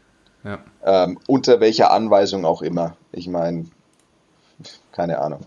[0.45, 0.61] ja.
[0.82, 2.97] Ähm, unter welcher Anweisung auch immer.
[3.12, 3.66] Ich meine,
[4.93, 5.41] keine Ahnung.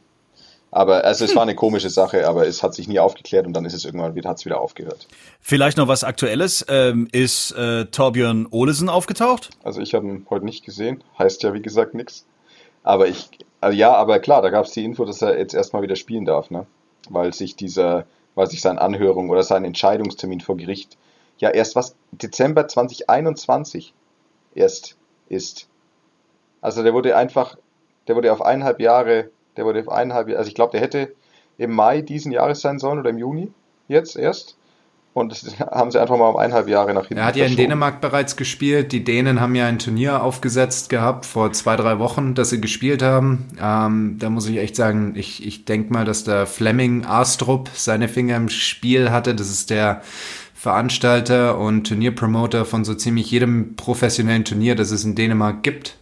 [0.71, 3.63] Aber also es war eine komische Sache, aber es hat sich nie aufgeklärt und dann
[3.65, 5.07] ist es irgendwann wieder, hat es wieder aufgehört.
[5.39, 6.65] Vielleicht noch was Aktuelles.
[6.67, 9.49] Ähm, ist äh, Torbjörn Olesen aufgetaucht?
[9.63, 12.25] Also ich habe ihn heute nicht gesehen, heißt ja wie gesagt nichts.
[12.83, 13.29] Aber ich,
[13.61, 16.25] also ja, aber klar, da gab es die Info, dass er jetzt erstmal wieder spielen
[16.25, 16.65] darf, ne?
[17.09, 18.05] Weil sich dieser,
[18.35, 20.97] weil sich seine Anhörung oder sein Entscheidungstermin vor Gericht
[21.37, 23.93] ja erst was Dezember 2021
[24.53, 24.97] erst
[25.29, 25.67] ist.
[26.61, 27.57] Also der wurde einfach,
[28.07, 31.13] der wurde auf eineinhalb Jahre, der wurde auf eineinhalb, also ich glaube, der hätte
[31.57, 33.51] im Mai diesen Jahres sein sollen oder im Juni
[33.87, 34.55] jetzt erst.
[35.13, 37.55] Und das haben sie einfach mal um eineinhalb Jahre nach hinten Er hat ja in.
[37.55, 38.91] Dänemark bereits gespielt.
[38.91, 43.01] Die Dänen haben ja ein Turnier aufgesetzt gehabt vor zwei, drei Wochen, das sie gespielt
[43.01, 43.47] haben.
[43.59, 48.07] Ähm, da muss ich echt sagen, ich, ich denke mal, dass der Fleming Astrup seine
[48.07, 49.33] Finger im Spiel hatte.
[49.33, 50.01] Das ist der
[50.53, 55.97] Veranstalter und Turnierpromoter von so ziemlich jedem professionellen Turnier, das es in Dänemark gibt.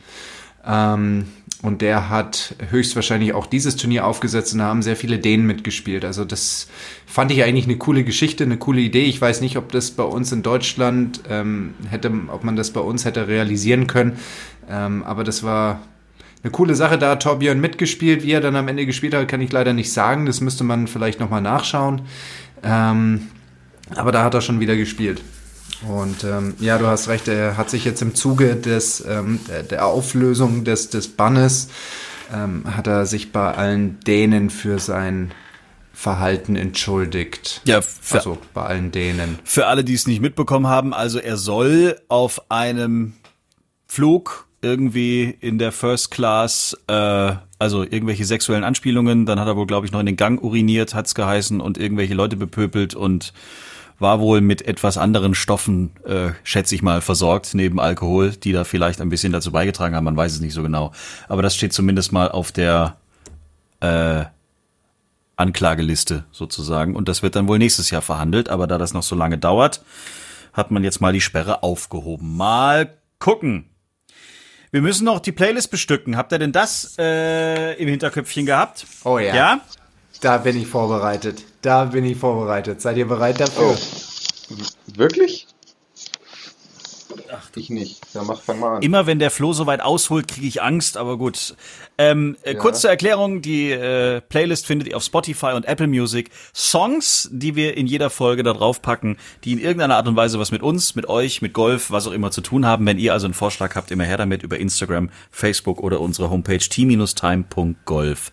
[0.67, 1.25] Ähm,
[1.61, 6.05] und der hat höchstwahrscheinlich auch dieses Turnier aufgesetzt und da haben sehr viele Dänen mitgespielt.
[6.05, 6.67] Also das
[7.07, 9.05] fand ich eigentlich eine coole Geschichte, eine coole Idee.
[9.05, 12.81] Ich weiß nicht, ob das bei uns in Deutschland ähm, hätte, ob man das bei
[12.81, 14.19] uns hätte realisieren können.
[14.69, 15.81] Ähm, aber das war
[16.43, 16.99] eine coole Sache.
[16.99, 18.23] Da hat Torbjörn mitgespielt.
[18.23, 20.27] Wie er dann am Ende gespielt hat, kann ich leider nicht sagen.
[20.27, 22.01] Das müsste man vielleicht nochmal nachschauen.
[22.63, 23.29] Ähm,
[23.95, 25.23] aber da hat er schon wieder gespielt.
[25.87, 29.63] Und ähm, ja, du hast recht, er hat sich jetzt im Zuge des, ähm, der,
[29.63, 31.69] der Auflösung des, des Bannes,
[32.33, 35.31] ähm, hat er sich bei allen Dänen für sein
[35.93, 37.61] Verhalten entschuldigt.
[37.65, 39.39] Ja, für, Also bei allen Dänen.
[39.43, 43.13] für alle, die es nicht mitbekommen haben, also er soll auf einem
[43.87, 49.67] Flug irgendwie in der First Class, äh, also irgendwelche sexuellen Anspielungen, dann hat er wohl,
[49.67, 53.31] glaube ich, noch in den Gang uriniert, hat's geheißen, und irgendwelche Leute bepöbelt und
[53.99, 58.63] war wohl mit etwas anderen Stoffen, äh, schätze ich mal, versorgt, neben Alkohol, die da
[58.63, 60.91] vielleicht ein bisschen dazu beigetragen haben, man weiß es nicht so genau.
[61.27, 62.97] Aber das steht zumindest mal auf der
[63.79, 64.25] äh,
[65.37, 66.95] Anklageliste sozusagen.
[66.95, 68.49] Und das wird dann wohl nächstes Jahr verhandelt.
[68.49, 69.83] Aber da das noch so lange dauert,
[70.53, 72.35] hat man jetzt mal die Sperre aufgehoben.
[72.35, 73.69] Mal gucken.
[74.71, 76.17] Wir müssen noch die Playlist bestücken.
[76.17, 78.85] Habt ihr denn das äh, im Hinterköpfchen gehabt?
[79.03, 79.35] Oh ja.
[79.35, 79.61] Ja?
[80.25, 81.43] Da bin ich vorbereitet.
[81.61, 82.81] Da bin ich vorbereitet.
[82.81, 83.77] Seid ihr bereit dafür?
[83.77, 84.55] Oh.
[84.95, 85.45] Wirklich?
[87.31, 88.01] Ach, ich nicht.
[88.15, 88.81] Ja, mach, fang mal an.
[88.81, 91.55] Immer wenn der Flo so weit ausholt, kriege ich Angst, aber gut.
[91.99, 92.59] Ähm, äh, Ja.
[92.59, 96.31] Kurz zur Erklärung, die äh, Playlist findet ihr auf Spotify und Apple Music.
[96.55, 100.39] Songs, die wir in jeder Folge da drauf packen, die in irgendeiner Art und Weise
[100.39, 102.83] was mit uns, mit euch, mit Golf, was auch immer zu tun haben.
[102.87, 106.57] Wenn ihr also einen Vorschlag habt, immer her damit über Instagram, Facebook oder unsere Homepage
[106.57, 108.31] t-time.golf.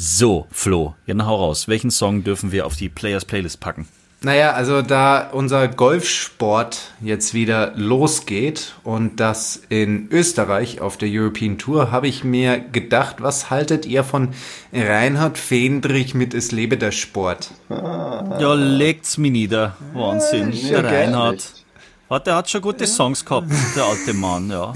[0.00, 1.66] So, Flo, hau raus.
[1.66, 3.88] Welchen Song dürfen wir auf die Players Playlist packen?
[4.20, 11.58] Naja, also da unser Golfsport jetzt wieder losgeht und das in Österreich auf der European
[11.58, 14.28] Tour, habe ich mir gedacht, was haltet ihr von
[14.72, 17.50] Reinhard Fendrich mit Es lebe der Sport?
[17.68, 19.76] Ja, legt's mir nieder.
[19.94, 20.52] Wahnsinn.
[20.52, 20.92] Ja, der?
[20.92, 21.64] Reinhard.
[22.08, 24.72] Hat, der hat schon gute Songs gehabt, der alte Mann, ja.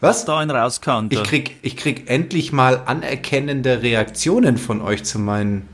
[0.00, 0.24] Was?
[0.24, 1.12] Da einen rauskannt.
[1.12, 5.68] Ich krieg, ich krieg endlich mal anerkennende Reaktionen von euch zu meinen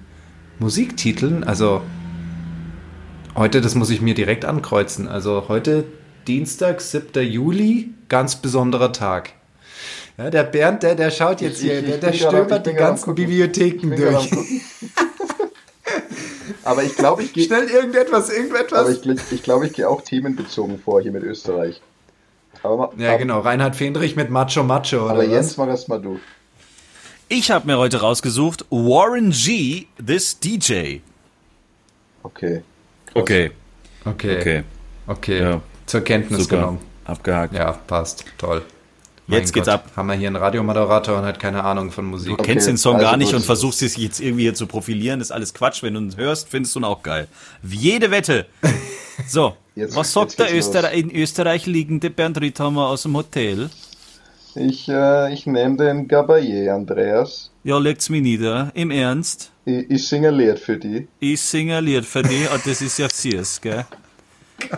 [0.58, 1.44] Musiktiteln.
[1.44, 1.82] Also
[3.36, 5.08] heute, das muss ich mir direkt ankreuzen.
[5.08, 5.84] Also heute
[6.26, 7.22] Dienstag, 7.
[7.22, 9.32] Juli, ganz besonderer Tag.
[10.16, 12.66] Ja, der Bernd, der, der schaut jetzt Ich- hier, ich- der, ich der ich stöbert
[12.66, 13.14] die ganzen.
[13.14, 14.30] Bibliotheken Ich durch.
[16.62, 18.88] Aber ich glaube, ich gehe Schnell irgendetwas, aber irgendetwas.
[18.90, 21.82] ich, gl- ich, glaube, ich gehe auch themenbezogen vor hier mit Österreich.
[22.64, 23.40] Aber, Ja, ab- genau.
[23.40, 25.24] Reinhard Fendrich mit Macho Macho, oder aber?
[25.24, 26.18] Jens, mach erst mal du.
[27.28, 30.98] Ich habe mir heute rausgesucht Warren G, This DJ.
[32.22, 32.62] Okay.
[33.14, 33.50] Okay,
[34.04, 34.38] Okay.
[34.40, 34.64] okay.
[35.06, 35.40] Okay.
[35.40, 35.60] Ja.
[35.86, 36.56] Zur Kenntnis Super.
[36.56, 36.78] genommen.
[37.04, 37.54] Abgehakt.
[37.54, 38.24] Ja, passt.
[38.38, 38.62] Toll.
[39.26, 39.90] Jetzt geht's ab.
[39.96, 42.36] Haben wir hier einen Radiomoderator und hat keine Ahnung von Musik.
[42.36, 43.36] Du kennst den Song also gar nicht gut.
[43.36, 45.18] und versuchst es jetzt irgendwie hier zu profilieren.
[45.18, 45.82] Das ist alles Quatsch.
[45.82, 47.28] Wenn du ihn hörst, findest du ihn auch geil.
[47.62, 48.46] Jede Wette.
[49.28, 53.70] So, Jetzt- was sagt jetzt der Öster in Österreich liegende Bernd Ritthammer aus dem Hotel?
[54.54, 57.50] Ich, äh, ich nehme den Gabayé, Andreas.
[57.64, 58.70] Ja, legt's mir nieder.
[58.74, 59.50] Im Ernst?
[59.64, 61.08] Ich, ich singe ein Lied für die.
[61.18, 63.84] Ich singe ein Lied für dich und das ist ja süß, gell?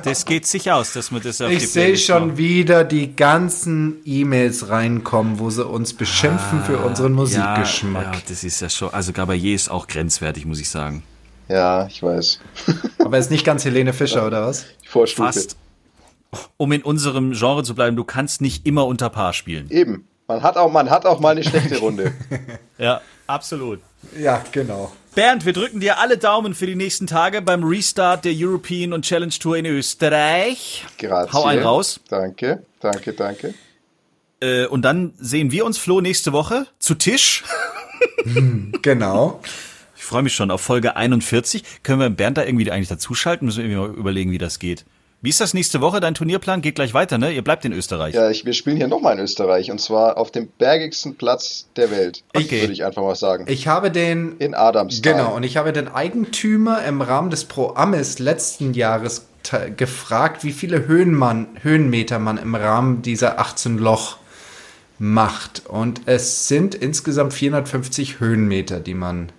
[0.02, 2.38] Das geht sich aus, dass man das auf die Ich sehe schon macht.
[2.38, 8.04] wieder die ganzen E-Mails reinkommen, wo sie uns beschimpfen für unseren Musikgeschmack.
[8.04, 11.02] Ja, ja, das ist ja schon, also Gabayé ist auch grenzwertig, muss ich sagen.
[11.48, 12.40] Ja, ich weiß.
[13.04, 14.64] Aber ist nicht ganz Helene Fischer, oder was?
[14.96, 15.32] Vorstufe.
[15.32, 15.56] Fast.
[16.56, 19.70] Um in unserem Genre zu bleiben, du kannst nicht immer unter Paar spielen.
[19.70, 20.06] Eben.
[20.26, 22.12] Man hat auch, man hat auch mal eine schlechte Runde.
[22.78, 23.80] Ja, absolut.
[24.18, 24.92] Ja, genau.
[25.14, 29.06] Bernd, wir drücken dir alle Daumen für die nächsten Tage beim Restart der European und
[29.06, 30.84] Challenge Tour in Österreich.
[30.98, 31.32] Grazie.
[31.32, 32.00] Hau einen raus.
[32.10, 33.54] Danke, danke, danke.
[34.40, 37.44] Äh, und dann sehen wir uns, Flo, nächste Woche zu Tisch.
[38.82, 39.40] Genau.
[40.06, 41.64] Ich freue mich schon auf Folge 41.
[41.82, 43.44] Können wir Bernd da irgendwie eigentlich dazuschalten?
[43.44, 44.84] Müssen wir irgendwie mal überlegen, wie das geht.
[45.20, 45.98] Wie ist das nächste Woche?
[45.98, 47.32] Dein Turnierplan geht gleich weiter, ne?
[47.32, 48.14] Ihr bleibt in Österreich.
[48.14, 51.90] Ja, ich, wir spielen hier nochmal in Österreich und zwar auf dem bergigsten Platz der
[51.90, 52.60] Welt, Okay.
[52.60, 53.46] würde ich einfach mal sagen.
[53.48, 55.12] Ich habe den In Adamstal.
[55.12, 59.26] Genau, und ich habe den Eigentümer im Rahmen des Pro Amis letzten Jahres
[59.76, 64.18] gefragt, wie viele Höhenmann, Höhenmeter man im Rahmen dieser 18 Loch
[65.00, 65.66] macht.
[65.66, 69.32] Und es sind insgesamt 450 Höhenmeter, die man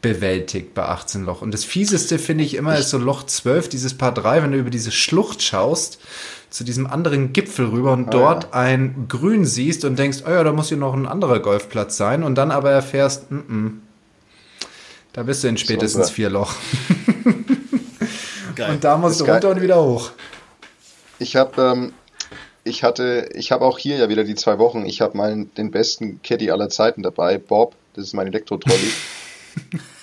[0.00, 1.42] bewältigt bei 18 Loch.
[1.42, 4.58] Und das fieseste finde ich immer ist so Loch 12, dieses Paar 3, wenn du
[4.58, 5.98] über diese Schlucht schaust,
[6.50, 10.52] zu diesem anderen Gipfel rüber und dort ein Grün siehst und denkst, oh ja, da
[10.52, 13.70] muss hier noch ein anderer Golfplatz sein und dann aber erfährst, mm -mm,
[15.12, 16.54] da bist du in spätestens unser- vier Loch.
[18.70, 20.10] Und da musst du runter und wieder hoch.
[21.20, 21.92] Ich habe ähm,
[22.64, 24.84] ich hatte, ich habe auch hier ja wieder die zwei Wochen.
[24.84, 27.74] Ich habe meinen den besten Caddy aller Zeiten dabei, Bob.
[27.94, 28.76] Das ist mein Elektrotrolley.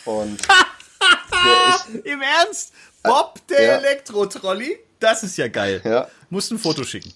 [0.05, 2.73] Und ist, Im Ernst?
[3.03, 3.75] Bob, der Ja.
[3.77, 4.79] Elektrotrolley?
[4.99, 5.81] Das ist ja geil.
[5.83, 7.13] ja, Musst ein Foto schicken.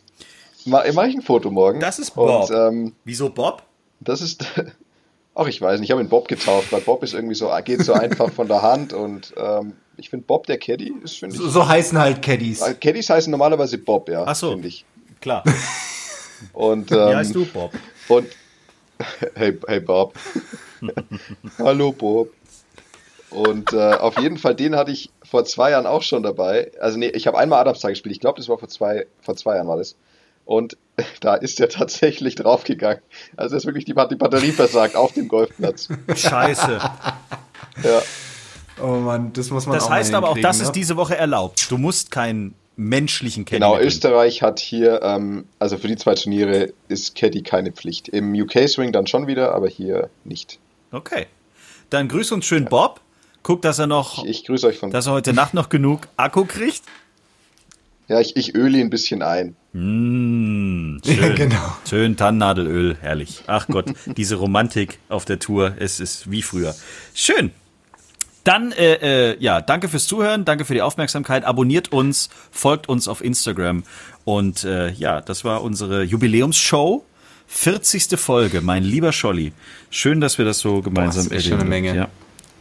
[0.66, 1.80] mache mach ich ein Foto morgen.
[1.80, 2.50] Das ist Bob.
[2.50, 3.64] Und ähm, Wieso Bob?
[4.02, 4.46] das ist,
[5.36, 7.84] ach ich weiß nicht, ich habe ihn Bob getauft, weil Bob ist irgendwie so, geht
[7.84, 11.42] so einfach von der Hand und ähm, ich finde Bob der Caddy ist finde ich.
[11.42, 12.62] So, so heißen halt Caddies.
[12.62, 14.24] Äh, Caddies heißen normalerweise Bob, ja.
[14.26, 14.52] Ach so.
[14.52, 14.86] Finde ich.
[15.22, 15.44] Klar.
[16.54, 17.72] Und ähm, Wie heißt du, Bob?
[18.08, 18.28] Und
[19.36, 20.14] hey, hey Bob.
[21.58, 22.32] Hallo Bob.
[23.30, 26.72] Und äh, auf jeden Fall, den hatte ich vor zwei Jahren auch schon dabei.
[26.80, 28.14] Also nee, ich habe einmal Adamstag gespielt.
[28.14, 29.96] Ich glaube, das war vor zwei, vor zwei Jahren war das.
[30.46, 30.78] Und
[31.22, 33.02] da ist er tatsächlich draufgegangen.
[33.38, 35.90] Also ist wirklich die, die Batterie versagt auf dem Golfplatz.
[36.16, 36.80] Scheiße.
[37.84, 38.02] Ja.
[38.82, 40.74] Oh Mann, das muss man Das auch heißt aber auch, das ist ne?
[40.74, 41.70] diese Woche erlaubt.
[41.70, 43.78] Du musst keinen menschlichen Caddy Genau.
[43.78, 48.08] Österreich hat hier, ähm, also für die zwei Turniere ist Caddy keine Pflicht.
[48.08, 50.60] Im UK-Swing dann schon wieder, aber hier nicht.
[50.92, 51.28] Okay.
[51.90, 53.02] Dann grüß uns schön Bob.
[53.44, 54.92] Guck, dass er noch, Ich grüße euch von.
[54.92, 56.84] dass er heute Nacht noch genug Akku kriegt.
[58.08, 59.56] Ja, ich, ich öle ihn ein bisschen ein.
[59.74, 61.36] Mm, Ja, schön.
[61.36, 61.78] genau.
[61.88, 63.44] Schön Tannennadelöl, herrlich.
[63.48, 66.74] Ach Gott, diese Romantik auf der Tour, es ist wie früher.
[67.14, 67.52] Schön.
[68.50, 71.46] Dann, äh, äh, ja, danke fürs Zuhören, danke für die Aufmerksamkeit.
[71.46, 73.84] Abonniert uns, folgt uns auf Instagram.
[74.26, 77.06] Und äh, ja, das war unsere Jubiläumsshow.
[77.46, 78.20] 40.
[78.20, 79.54] Folge, mein lieber Scholli.
[79.92, 81.50] Schön, dass wir das so gemeinsam das ist erleben.
[81.50, 81.96] schon eine Menge.
[81.96, 82.08] Ja.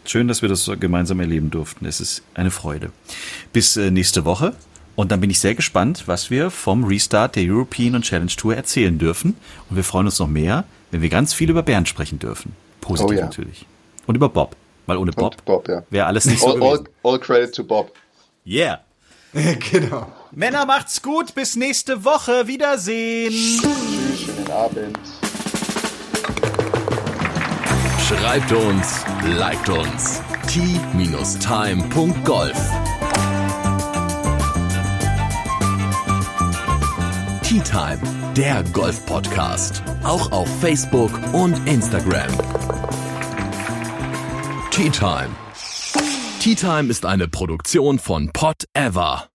[0.04, 1.86] Schön, dass wir das so gemeinsam erleben durften.
[1.86, 2.92] Es ist eine Freude.
[3.54, 4.52] Bis äh, nächste Woche.
[4.94, 8.54] Und dann bin ich sehr gespannt, was wir vom Restart der European und Challenge Tour
[8.54, 9.36] erzählen dürfen.
[9.70, 12.52] Und wir freuen uns noch mehr, wenn wir ganz viel über Bernd sprechen dürfen.
[12.82, 13.24] Positiv Oh ja.
[13.24, 13.64] natürlich.
[14.06, 14.54] Und über Bob.
[14.88, 15.82] Weil ohne Bob, Bob, ja.
[15.90, 17.92] wäre alles nicht so All, all, all credit to Bob.
[18.46, 18.80] Yeah.
[19.70, 20.10] genau.
[20.30, 21.34] Männer, macht's gut.
[21.34, 22.46] Bis nächste Woche.
[22.46, 23.30] Wiedersehen.
[23.30, 24.98] Schönen Abend.
[28.08, 30.22] Schreibt uns, liked uns.
[30.46, 31.36] t-time.golf
[37.42, 38.00] Tea Time,
[38.34, 39.82] der Golf-Podcast.
[40.02, 42.30] Auch auf Facebook und Instagram.
[44.78, 45.30] Tea Time.
[46.38, 49.24] Tea Time ist eine Produktion von Pot Ever.